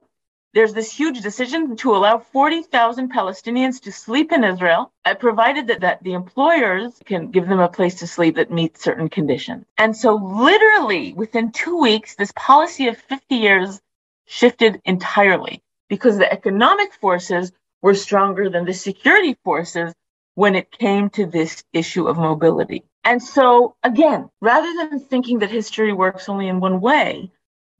there's 0.54 0.72
this 0.72 0.96
huge 0.96 1.20
decision 1.20 1.76
to 1.76 1.96
allow 1.96 2.18
40,000 2.18 3.12
Palestinians 3.12 3.80
to 3.82 3.92
sleep 3.92 4.30
in 4.30 4.44
Israel, 4.44 4.92
provided 5.18 5.66
that, 5.66 5.80
that 5.80 6.02
the 6.04 6.12
employers 6.12 6.92
can 7.04 7.32
give 7.32 7.48
them 7.48 7.58
a 7.58 7.68
place 7.68 7.96
to 7.96 8.06
sleep 8.06 8.36
that 8.36 8.52
meets 8.52 8.82
certain 8.82 9.08
conditions. 9.08 9.66
And 9.76 9.96
so, 9.96 10.14
literally, 10.14 11.12
within 11.12 11.50
two 11.50 11.80
weeks, 11.80 12.14
this 12.14 12.32
policy 12.36 12.86
of 12.86 12.96
50 12.96 13.34
years 13.34 13.80
shifted 14.26 14.80
entirely 14.84 15.60
because 15.88 16.18
the 16.18 16.32
economic 16.32 16.94
forces 16.94 17.50
were 17.82 17.94
stronger 17.94 18.48
than 18.48 18.64
the 18.64 18.72
security 18.72 19.36
forces 19.44 19.92
when 20.36 20.54
it 20.54 20.70
came 20.70 21.10
to 21.10 21.26
this 21.26 21.64
issue 21.72 22.06
of 22.06 22.16
mobility. 22.16 22.84
And 23.02 23.20
so, 23.20 23.74
again, 23.82 24.30
rather 24.40 24.72
than 24.76 25.00
thinking 25.00 25.40
that 25.40 25.50
history 25.50 25.92
works 25.92 26.28
only 26.28 26.46
in 26.48 26.60
one 26.60 26.80
way, 26.80 27.30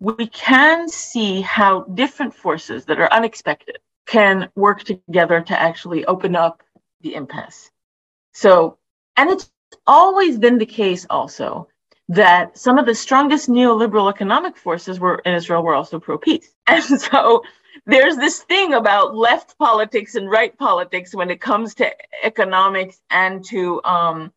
we 0.05 0.27
can 0.27 0.89
see 0.89 1.41
how 1.41 1.83
different 1.85 2.35
forces 2.35 2.85
that 2.85 3.01
are 3.01 3.13
unexpected 3.13 3.79
can 4.07 4.51
work 4.55 4.85
together 4.85 5.41
to 5.41 5.59
actually 5.59 6.05
open 6.05 6.37
up 6.37 6.63
the 7.01 7.15
impasse. 7.15 7.71
So, 8.33 8.77
and 9.17 9.31
it's 9.31 9.51
always 9.87 10.39
been 10.39 10.59
the 10.59 10.67
case 10.67 11.07
also 11.09 11.69
that 12.11 12.59
some 12.59 12.77
of 12.77 12.85
the 12.85 12.95
strongest 12.95 13.49
neoliberal 13.49 14.11
economic 14.11 14.59
forces 14.59 15.01
were 15.01 15.23
in 15.25 15.35
Israel 15.35 15.63
were 15.63 15.75
also 15.75 15.99
pro 15.99 16.19
peace. 16.19 16.51
And 16.67 17.01
so 17.01 17.43
there's 17.87 18.17
this 18.17 18.41
thing 18.41 18.75
about 18.75 19.17
left 19.17 19.57
politics 19.59 20.15
and 20.17 20.31
right 20.31 20.57
politics 20.59 21.15
when 21.15 21.31
it 21.31 21.41
comes 21.41 21.75
to 21.77 21.91
economics 22.23 23.01
and 23.11 23.45
to 23.47 23.83
um, 23.85 24.33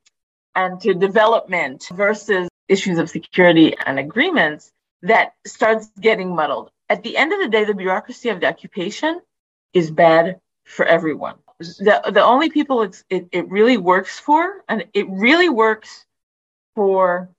and 0.55 0.79
to 0.81 0.93
development 0.93 1.87
versus 1.93 2.47
issues 2.67 2.97
of 2.99 3.09
security 3.09 3.75
and 3.85 3.99
agreements 3.99 4.71
that 5.03 5.33
starts 5.45 5.89
getting 5.99 6.35
muddled. 6.35 6.71
At 6.89 7.03
the 7.03 7.17
end 7.17 7.33
of 7.33 7.39
the 7.39 7.49
day, 7.49 7.65
the 7.65 7.73
bureaucracy 7.73 8.29
of 8.29 8.39
the 8.39 8.47
occupation 8.47 9.21
is 9.73 9.91
bad 9.91 10.39
for 10.63 10.85
everyone. 10.85 11.35
The, 11.59 12.01
the 12.13 12.23
only 12.23 12.49
people 12.49 12.83
it, 12.83 13.03
it 13.09 13.49
really 13.49 13.77
works 13.77 14.19
for, 14.19 14.63
and 14.69 14.85
it 14.93 15.07
really 15.09 15.49
works 15.49 16.05
for 16.75 17.29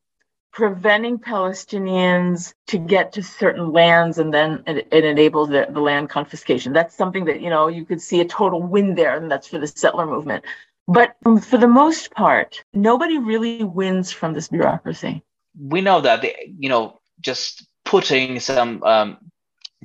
preventing 0.52 1.18
Palestinians 1.18 2.52
to 2.66 2.78
get 2.78 3.12
to 3.12 3.22
certain 3.22 3.70
lands 3.70 4.18
and 4.18 4.34
then 4.34 4.62
it, 4.66 4.88
it 4.90 5.04
enables 5.04 5.50
the, 5.50 5.68
the, 5.70 5.80
land 5.80 6.10
confiscation. 6.10 6.72
That's 6.72 6.96
something 6.96 7.26
that, 7.26 7.40
you 7.40 7.48
know, 7.48 7.68
you 7.68 7.84
could 7.84 8.00
see 8.00 8.20
a 8.20 8.24
total 8.24 8.60
win 8.60 8.96
there, 8.96 9.16
and 9.16 9.30
that's 9.30 9.46
for 9.46 9.58
the 9.58 9.68
settler 9.68 10.04
movement. 10.04 10.44
But 10.88 11.14
for 11.42 11.58
the 11.58 11.68
most 11.68 12.10
part, 12.10 12.64
nobody 12.74 13.18
really 13.18 13.62
wins 13.62 14.10
from 14.10 14.32
this 14.34 14.48
bureaucracy. 14.48 15.22
We 15.56 15.80
know 15.80 16.00
that, 16.00 16.24
you 16.58 16.68
know, 16.68 16.98
just 17.20 17.66
putting 17.84 18.40
some 18.40 18.82
um, 18.82 19.16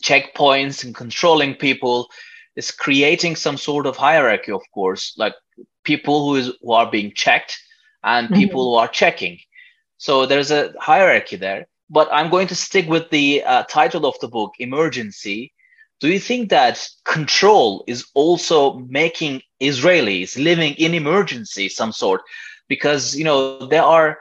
checkpoints 0.01 0.83
and 0.83 0.95
controlling 0.95 1.55
people 1.55 2.09
is 2.55 2.71
creating 2.71 3.35
some 3.35 3.57
sort 3.57 3.85
of 3.85 3.97
hierarchy 3.97 4.51
of 4.51 4.61
course 4.73 5.13
like 5.17 5.33
people 5.83 6.25
who 6.25 6.35
is 6.35 6.51
who 6.61 6.71
are 6.71 6.89
being 6.89 7.11
checked 7.13 7.57
and 8.03 8.27
mm-hmm. 8.27 8.35
people 8.35 8.63
who 8.71 8.75
are 8.75 8.87
checking. 8.87 9.39
So 9.97 10.25
there's 10.25 10.51
a 10.51 10.73
hierarchy 10.79 11.37
there 11.37 11.67
but 11.93 12.09
i'm 12.11 12.29
going 12.29 12.47
to 12.47 12.55
stick 12.55 12.89
with 12.89 13.09
the 13.11 13.43
uh, 13.43 13.63
title 13.63 14.05
of 14.05 14.19
the 14.19 14.27
book 14.27 14.53
emergency. 14.59 15.53
Do 16.01 16.09
you 16.09 16.19
think 16.19 16.49
that 16.49 16.85
control 17.05 17.85
is 17.87 18.05
also 18.13 18.79
making 18.89 19.41
israelis 19.61 20.35
living 20.43 20.73
in 20.73 20.93
emergency 20.93 21.69
some 21.69 21.93
sort? 21.93 22.21
Because 22.67 23.15
you 23.15 23.23
know 23.23 23.65
there 23.67 23.83
are 23.83 24.17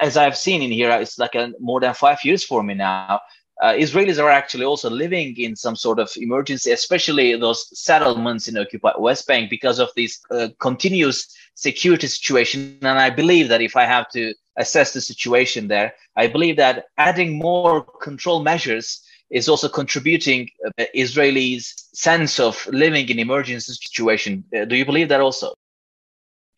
as 0.00 0.16
I've 0.16 0.36
seen 0.36 0.62
in 0.62 0.70
here, 0.70 0.90
it's 0.90 1.18
like 1.18 1.34
a, 1.34 1.52
more 1.60 1.80
than 1.80 1.94
five 1.94 2.24
years 2.24 2.44
for 2.44 2.62
me 2.62 2.74
now. 2.74 3.20
Uh, 3.62 3.72
Israelis 3.72 4.22
are 4.22 4.30
actually 4.30 4.66
also 4.66 4.90
living 4.90 5.34
in 5.38 5.56
some 5.56 5.76
sort 5.76 5.98
of 5.98 6.10
emergency, 6.16 6.70
especially 6.72 7.34
those 7.36 7.66
settlements 7.78 8.48
in 8.48 8.58
occupied 8.58 8.94
West 8.98 9.26
Bank 9.26 9.48
because 9.48 9.78
of 9.78 9.88
this 9.96 10.20
uh, 10.30 10.48
continuous 10.60 11.34
security 11.54 12.06
situation. 12.06 12.76
And 12.82 12.98
I 12.98 13.08
believe 13.08 13.48
that 13.48 13.62
if 13.62 13.74
I 13.74 13.84
have 13.84 14.10
to 14.10 14.34
assess 14.58 14.92
the 14.92 15.00
situation 15.00 15.68
there, 15.68 15.94
I 16.16 16.26
believe 16.26 16.56
that 16.56 16.86
adding 16.98 17.38
more 17.38 17.82
control 17.82 18.42
measures 18.42 19.02
is 19.30 19.48
also 19.48 19.68
contributing 19.68 20.50
uh, 20.78 20.84
Israelis' 20.94 21.88
sense 21.94 22.38
of 22.38 22.66
living 22.66 23.08
in 23.08 23.18
emergency 23.18 23.72
situation. 23.72 24.44
Uh, 24.54 24.66
do 24.66 24.76
you 24.76 24.84
believe 24.84 25.08
that 25.08 25.20
also? 25.20 25.54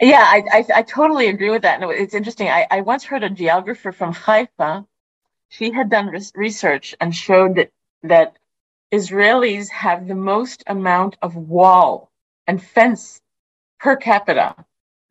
Yeah, 0.01 0.23
I, 0.25 0.45
I, 0.53 0.65
I 0.77 0.83
totally 0.83 1.29
agree 1.29 1.51
with 1.51 1.63
that. 1.63 1.81
No, 1.81 1.91
it's 1.91 2.15
interesting. 2.15 2.49
I, 2.49 2.67
I 2.71 2.83
once 2.83 3.05
heard 3.05 3.25
a 3.25 3.31
geographer 3.31 3.93
from 3.93 4.13
Haifa. 4.27 4.87
She 5.51 5.73
had 5.73 5.91
done 5.91 6.09
res- 6.09 6.33
research 6.37 6.97
and 7.01 7.15
showed 7.15 7.57
that 7.57 7.73
that 8.05 8.39
Israelis 8.93 9.71
have 9.71 10.09
the 10.09 10.15
most 10.15 10.65
amount 10.67 11.17
of 11.23 11.37
wall 11.37 12.11
and 12.47 12.63
fence 12.63 13.21
per 13.81 13.97
capita 13.97 14.57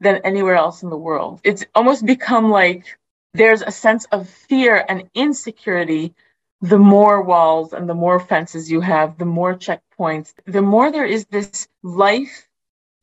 than 0.01 0.17
anywhere 0.25 0.55
else 0.55 0.83
in 0.83 0.89
the 0.91 0.97
world. 0.97 1.41
It's 1.43 1.65
almost 1.75 2.05
become 2.05 2.51
like 2.51 2.97
there's 3.33 3.63
a 3.63 3.71
sense 3.71 4.05
of 4.11 4.29
fear 4.29 4.85
and 4.89 5.09
insecurity. 5.15 6.15
The 6.61 6.79
more 6.79 7.21
walls 7.23 7.73
and 7.73 7.89
the 7.89 7.95
more 7.95 8.19
fences 8.19 8.71
you 8.71 8.81
have, 8.81 9.17
the 9.19 9.25
more 9.25 9.55
checkpoints, 9.55 10.33
the 10.45 10.61
more 10.63 10.91
there 10.91 11.05
is 11.05 11.25
this 11.27 11.67
life 11.83 12.46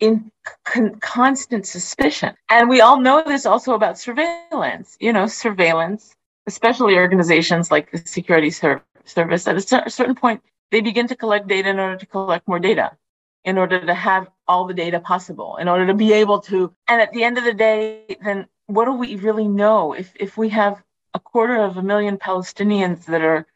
in 0.04 0.30
con- 0.64 0.96
constant 1.00 1.66
suspicion. 1.66 2.34
And 2.50 2.68
we 2.68 2.80
all 2.80 3.00
know 3.00 3.22
this 3.26 3.46
also 3.46 3.74
about 3.74 3.98
surveillance. 3.98 4.96
You 5.00 5.12
know, 5.12 5.26
surveillance, 5.26 6.14
especially 6.46 6.94
organizations 6.96 7.70
like 7.70 7.90
the 7.90 7.98
Security 7.98 8.50
Ser- 8.50 8.82
Service, 9.04 9.46
at 9.48 9.56
a 9.56 9.60
cer- 9.60 9.88
certain 9.88 10.14
point, 10.14 10.42
they 10.70 10.80
begin 10.80 11.06
to 11.08 11.16
collect 11.16 11.46
data 11.46 11.68
in 11.70 11.78
order 11.78 11.96
to 11.96 12.06
collect 12.06 12.46
more 12.46 12.58
data, 12.58 12.96
in 13.44 13.58
order 13.58 13.84
to 13.84 13.94
have 13.94 14.28
all 14.46 14.66
the 14.66 14.74
data 14.74 15.00
possible, 15.00 15.56
in 15.56 15.68
order 15.68 15.86
to 15.86 15.94
be 15.94 16.12
able 16.12 16.40
to. 16.40 16.72
And 16.88 17.00
at 17.00 17.12
the 17.12 17.24
end 17.24 17.38
of 17.38 17.44
the 17.44 17.54
day, 17.54 18.16
then 18.24 18.46
what 18.66 18.84
do 18.86 18.92
we 18.92 19.16
really 19.16 19.48
know 19.48 19.94
if, 19.94 20.12
if 20.16 20.36
we 20.36 20.48
have 20.50 20.82
a 21.14 21.20
quarter 21.20 21.56
of 21.56 21.76
a 21.76 21.82
million 21.82 22.18
Palestinians 22.18 23.04
that 23.06 23.22
are 23.22 23.46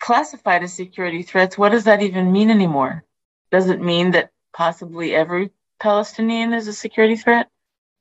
classified 0.00 0.62
as 0.62 0.72
security 0.72 1.22
threats? 1.22 1.58
What 1.58 1.72
does 1.72 1.84
that 1.84 2.02
even 2.02 2.32
mean 2.32 2.50
anymore? 2.50 3.04
Does 3.50 3.68
it 3.68 3.80
mean 3.80 4.12
that 4.12 4.30
possibly 4.52 5.14
every 5.14 5.50
Palestinian 5.80 6.52
is 6.52 6.68
a 6.68 6.72
security 6.72 7.16
threat? 7.16 7.48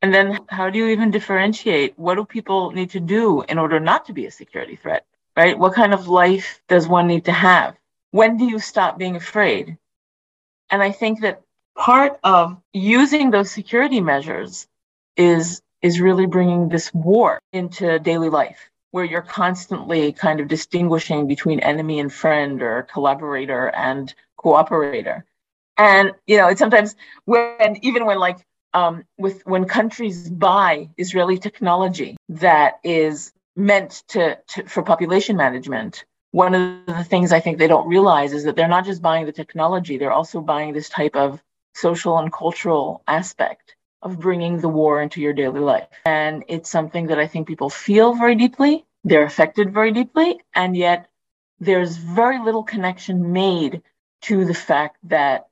And 0.01 0.13
then 0.13 0.39
how 0.49 0.69
do 0.69 0.77
you 0.77 0.87
even 0.87 1.11
differentiate? 1.11 1.97
What 1.97 2.15
do 2.15 2.25
people 2.25 2.71
need 2.71 2.91
to 2.91 2.99
do 2.99 3.41
in 3.43 3.57
order 3.57 3.79
not 3.79 4.05
to 4.05 4.13
be 4.13 4.25
a 4.25 4.31
security 4.31 4.75
threat? 4.75 5.05
Right? 5.35 5.57
What 5.57 5.73
kind 5.73 5.93
of 5.93 6.07
life 6.07 6.61
does 6.67 6.87
one 6.87 7.07
need 7.07 7.25
to 7.25 7.31
have? 7.31 7.75
When 8.11 8.37
do 8.37 8.45
you 8.45 8.59
stop 8.59 8.97
being 8.97 9.15
afraid? 9.15 9.77
And 10.69 10.81
I 10.81 10.91
think 10.91 11.21
that 11.21 11.41
part 11.75 12.19
of 12.23 12.57
using 12.73 13.31
those 13.31 13.51
security 13.51 13.99
measures 14.01 14.67
is 15.17 15.61
is 15.81 15.99
really 15.99 16.25
bringing 16.25 16.69
this 16.69 16.93
war 16.93 17.39
into 17.53 17.99
daily 17.99 18.29
life 18.29 18.69
where 18.91 19.05
you're 19.05 19.21
constantly 19.21 20.13
kind 20.13 20.39
of 20.39 20.47
distinguishing 20.47 21.27
between 21.27 21.59
enemy 21.59 21.99
and 21.99 22.11
friend 22.11 22.61
or 22.61 22.83
collaborator 22.83 23.67
and 23.75 24.13
cooperator 24.39 25.23
and 25.77 26.11
you 26.27 26.37
know 26.37 26.47
it's 26.47 26.59
sometimes 26.59 26.95
when 27.25 27.77
even 27.81 28.05
when 28.05 28.19
like 28.19 28.37
um, 28.73 29.05
with 29.17 29.45
when 29.45 29.65
countries 29.65 30.29
buy 30.29 30.89
israeli 30.97 31.37
technology 31.37 32.17
that 32.27 32.79
is 32.83 33.31
meant 33.55 34.03
to, 34.09 34.37
to 34.47 34.67
for 34.67 34.83
population 34.83 35.37
management 35.37 36.05
one 36.35 36.53
of 36.53 36.85
the 36.85 37.03
things 37.05 37.31
I 37.31 37.39
think 37.39 37.57
they 37.57 37.67
don't 37.67 37.87
realize 37.87 38.33
is 38.33 38.43
that 38.43 38.57
they're 38.57 38.67
not 38.67 38.83
just 38.83 39.01
buying 39.01 39.25
the 39.25 39.31
technology, 39.31 39.97
they're 39.97 40.11
also 40.11 40.41
buying 40.41 40.73
this 40.73 40.89
type 40.89 41.15
of 41.15 41.41
social 41.75 42.17
and 42.17 42.29
cultural 42.29 43.01
aspect 43.07 43.77
of 44.01 44.19
bringing 44.19 44.59
the 44.59 44.67
war 44.67 45.01
into 45.01 45.21
your 45.21 45.31
daily 45.31 45.61
life. 45.61 45.87
And 46.05 46.43
it's 46.49 46.69
something 46.69 47.07
that 47.07 47.19
I 47.19 47.27
think 47.27 47.47
people 47.47 47.69
feel 47.69 48.15
very 48.15 48.35
deeply, 48.35 48.85
they're 49.05 49.23
affected 49.23 49.73
very 49.73 49.93
deeply, 49.93 50.41
and 50.53 50.75
yet 50.75 51.07
there's 51.61 51.95
very 51.95 52.43
little 52.43 52.63
connection 52.63 53.31
made 53.31 53.81
to 54.23 54.43
the 54.43 54.53
fact 54.53 54.97
that 55.03 55.47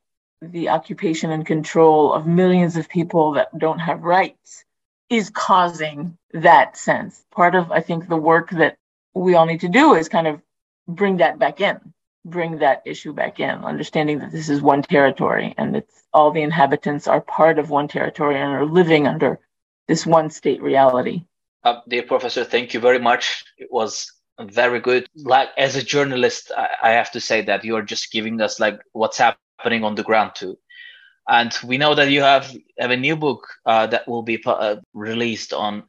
the 0.52 0.70
occupation 0.70 1.32
and 1.32 1.46
control 1.46 2.14
of 2.14 2.28
millions 2.28 2.76
of 2.76 2.90
people 2.90 3.34
that 3.34 3.58
don't 3.58 3.80
have 3.80 4.02
rights 4.02 4.66
is 5.10 5.30
causing 5.30 6.18
that 6.34 6.76
sense. 6.76 7.24
Part 7.32 7.56
of, 7.56 7.72
I 7.72 7.82
think, 7.82 8.08
the 8.08 8.18
work 8.18 8.50
that 8.52 8.78
we 9.14 9.36
all 9.36 9.46
need 9.46 9.62
to 9.62 9.70
do 9.70 9.94
is 9.94 10.10
kind 10.10 10.28
of 10.28 10.42
bring 10.88 11.18
that 11.18 11.40
back 11.40 11.62
in, 11.62 11.80
bring 12.26 12.60
that 12.60 12.82
issue 12.86 13.14
back 13.14 13.40
in, 13.40 13.64
understanding 13.64 14.20
that 14.20 14.32
this 14.32 14.50
is 14.50 14.62
one 14.62 14.82
territory 14.82 15.54
and 15.58 15.76
it's 15.76 16.04
all 16.14 16.32
the 16.32 16.42
inhabitants 16.42 17.08
are 17.08 17.22
part 17.22 17.60
of 17.60 17.70
one 17.70 17.88
territory 17.88 18.36
and 18.36 18.52
are 18.52 18.66
living 18.66 19.08
under 19.08 19.40
this 19.88 20.06
one 20.06 20.30
state 20.30 20.62
reality. 20.62 21.24
Uh, 21.64 21.80
dear 21.88 22.04
professor, 22.04 22.44
thank 22.44 22.74
you 22.74 22.80
very 22.80 23.00
much. 23.00 23.46
It 23.58 23.72
was 23.72 24.12
very 24.42 24.80
good. 24.80 25.08
Like 25.16 25.50
as 25.58 25.76
a 25.76 25.84
journalist, 25.84 26.52
I, 26.56 26.70
I 26.82 26.90
have 26.92 27.12
to 27.12 27.20
say 27.20 27.42
that 27.44 27.64
you're 27.64 27.84
just 27.84 28.12
giving 28.12 28.42
us 28.42 28.60
like 28.60 28.80
what's 28.92 29.18
happening 29.18 29.43
on 29.84 29.96
the 29.96 30.04
ground 30.04 30.32
too. 30.36 30.58
And 31.28 31.58
we 31.64 31.78
know 31.78 31.96
that 31.96 32.10
you 32.10 32.22
have, 32.22 32.54
have 32.78 32.92
a 32.92 32.98
new 32.98 33.16
book 33.16 33.48
uh, 33.66 33.88
that 33.88 34.08
will 34.08 34.24
be 34.24 34.42
uh, 34.46 34.76
released 34.94 35.54
on 35.54 35.84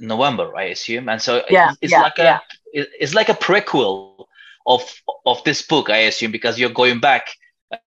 November, 0.00 0.56
I 0.56 0.64
assume. 0.64 1.08
And 1.08 1.22
so 1.22 1.42
yeah, 1.48 1.72
it's 1.80 1.92
yeah, 1.92 2.02
like 2.02 2.18
a 2.18 2.22
yeah. 2.22 2.38
it's 2.72 3.14
like 3.14 3.28
a 3.28 3.34
prequel 3.34 4.26
of 4.66 4.82
of 5.24 5.42
this 5.44 5.62
book, 5.62 5.88
I 5.88 5.98
assume, 5.98 6.32
because 6.32 6.58
you're 6.58 6.70
going 6.70 7.00
back 7.00 7.36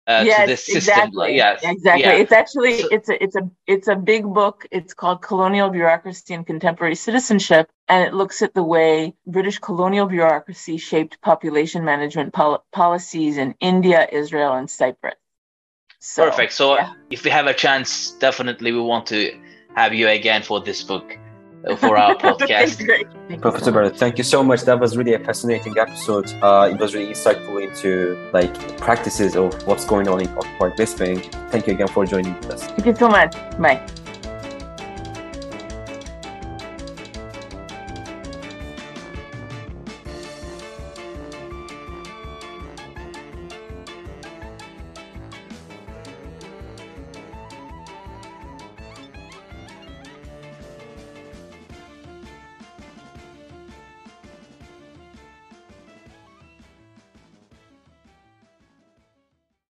uh, 0.10 0.24
yes, 0.26 0.42
to 0.42 0.48
this 0.48 0.66
system. 0.66 0.78
Exactly. 0.78 1.36
Yes, 1.36 1.62
exactly. 1.64 2.04
Yeah. 2.04 2.14
It's 2.14 2.32
actually 2.32 2.82
so, 2.82 2.88
it's 2.92 3.10
a 3.10 3.24
it's 3.24 3.36
a 3.36 3.50
it's 3.68 3.88
a 3.88 3.96
big 3.96 4.24
book. 4.26 4.66
It's 4.72 4.94
called 4.94 5.22
Colonial 5.22 5.70
Bureaucracy 5.70 6.34
and 6.34 6.46
Contemporary 6.46 6.96
Citizenship, 6.96 7.70
and 7.88 8.04
it 8.08 8.14
looks 8.14 8.42
at 8.42 8.56
the 8.56 8.64
way 8.64 9.14
British 9.28 9.60
colonial 9.60 10.08
bureaucracy 10.08 10.78
shaped 10.78 11.22
population 11.22 11.86
management 11.86 12.34
pol- 12.34 12.66
policies 12.72 13.38
in 13.38 13.54
India, 13.60 14.08
Israel, 14.12 14.54
and 14.54 14.70
Cyprus. 14.70 15.16
So, 16.00 16.26
Perfect. 16.26 16.54
So 16.54 16.76
yeah. 16.76 16.94
if 17.12 17.24
we 17.24 17.30
have 17.30 17.46
a 17.46 17.54
chance, 17.54 18.12
definitely 18.12 18.72
we 18.72 18.82
want 18.82 19.06
to 19.08 19.38
have 19.76 19.94
you 19.94 20.08
again 20.08 20.42
for 20.42 20.60
this 20.60 20.82
book 20.82 21.18
for 21.78 21.98
our 21.98 22.16
podcast. 22.24 23.42
Professor 23.42 23.72
Berda, 23.72 23.90
thank 23.92 24.18
you 24.18 24.24
so 24.24 24.44
much. 24.44 24.62
That 24.64 24.80
was 24.80 24.98
really 24.98 25.14
a 25.14 25.20
fascinating 25.20 25.78
episode. 25.78 26.32
Uh, 26.42 26.70
it 26.72 26.80
was 26.80 26.96
really 26.96 27.12
insightful 27.12 27.62
into 27.62 28.18
like 28.34 28.54
practices 28.78 29.36
of 29.36 29.54
what's 29.68 29.86
going 29.86 30.08
on 30.08 30.22
in 30.22 30.28
Occupied 30.30 30.78
West 30.78 30.98
Bank. 30.98 31.32
Thank 31.50 31.68
you 31.68 31.74
again 31.74 31.88
for 31.88 32.06
joining 32.06 32.34
us. 32.46 32.64
Thank 32.64 32.86
you 32.86 32.96
so 32.96 33.10
much. 33.10 33.36
Bye. 33.60 33.86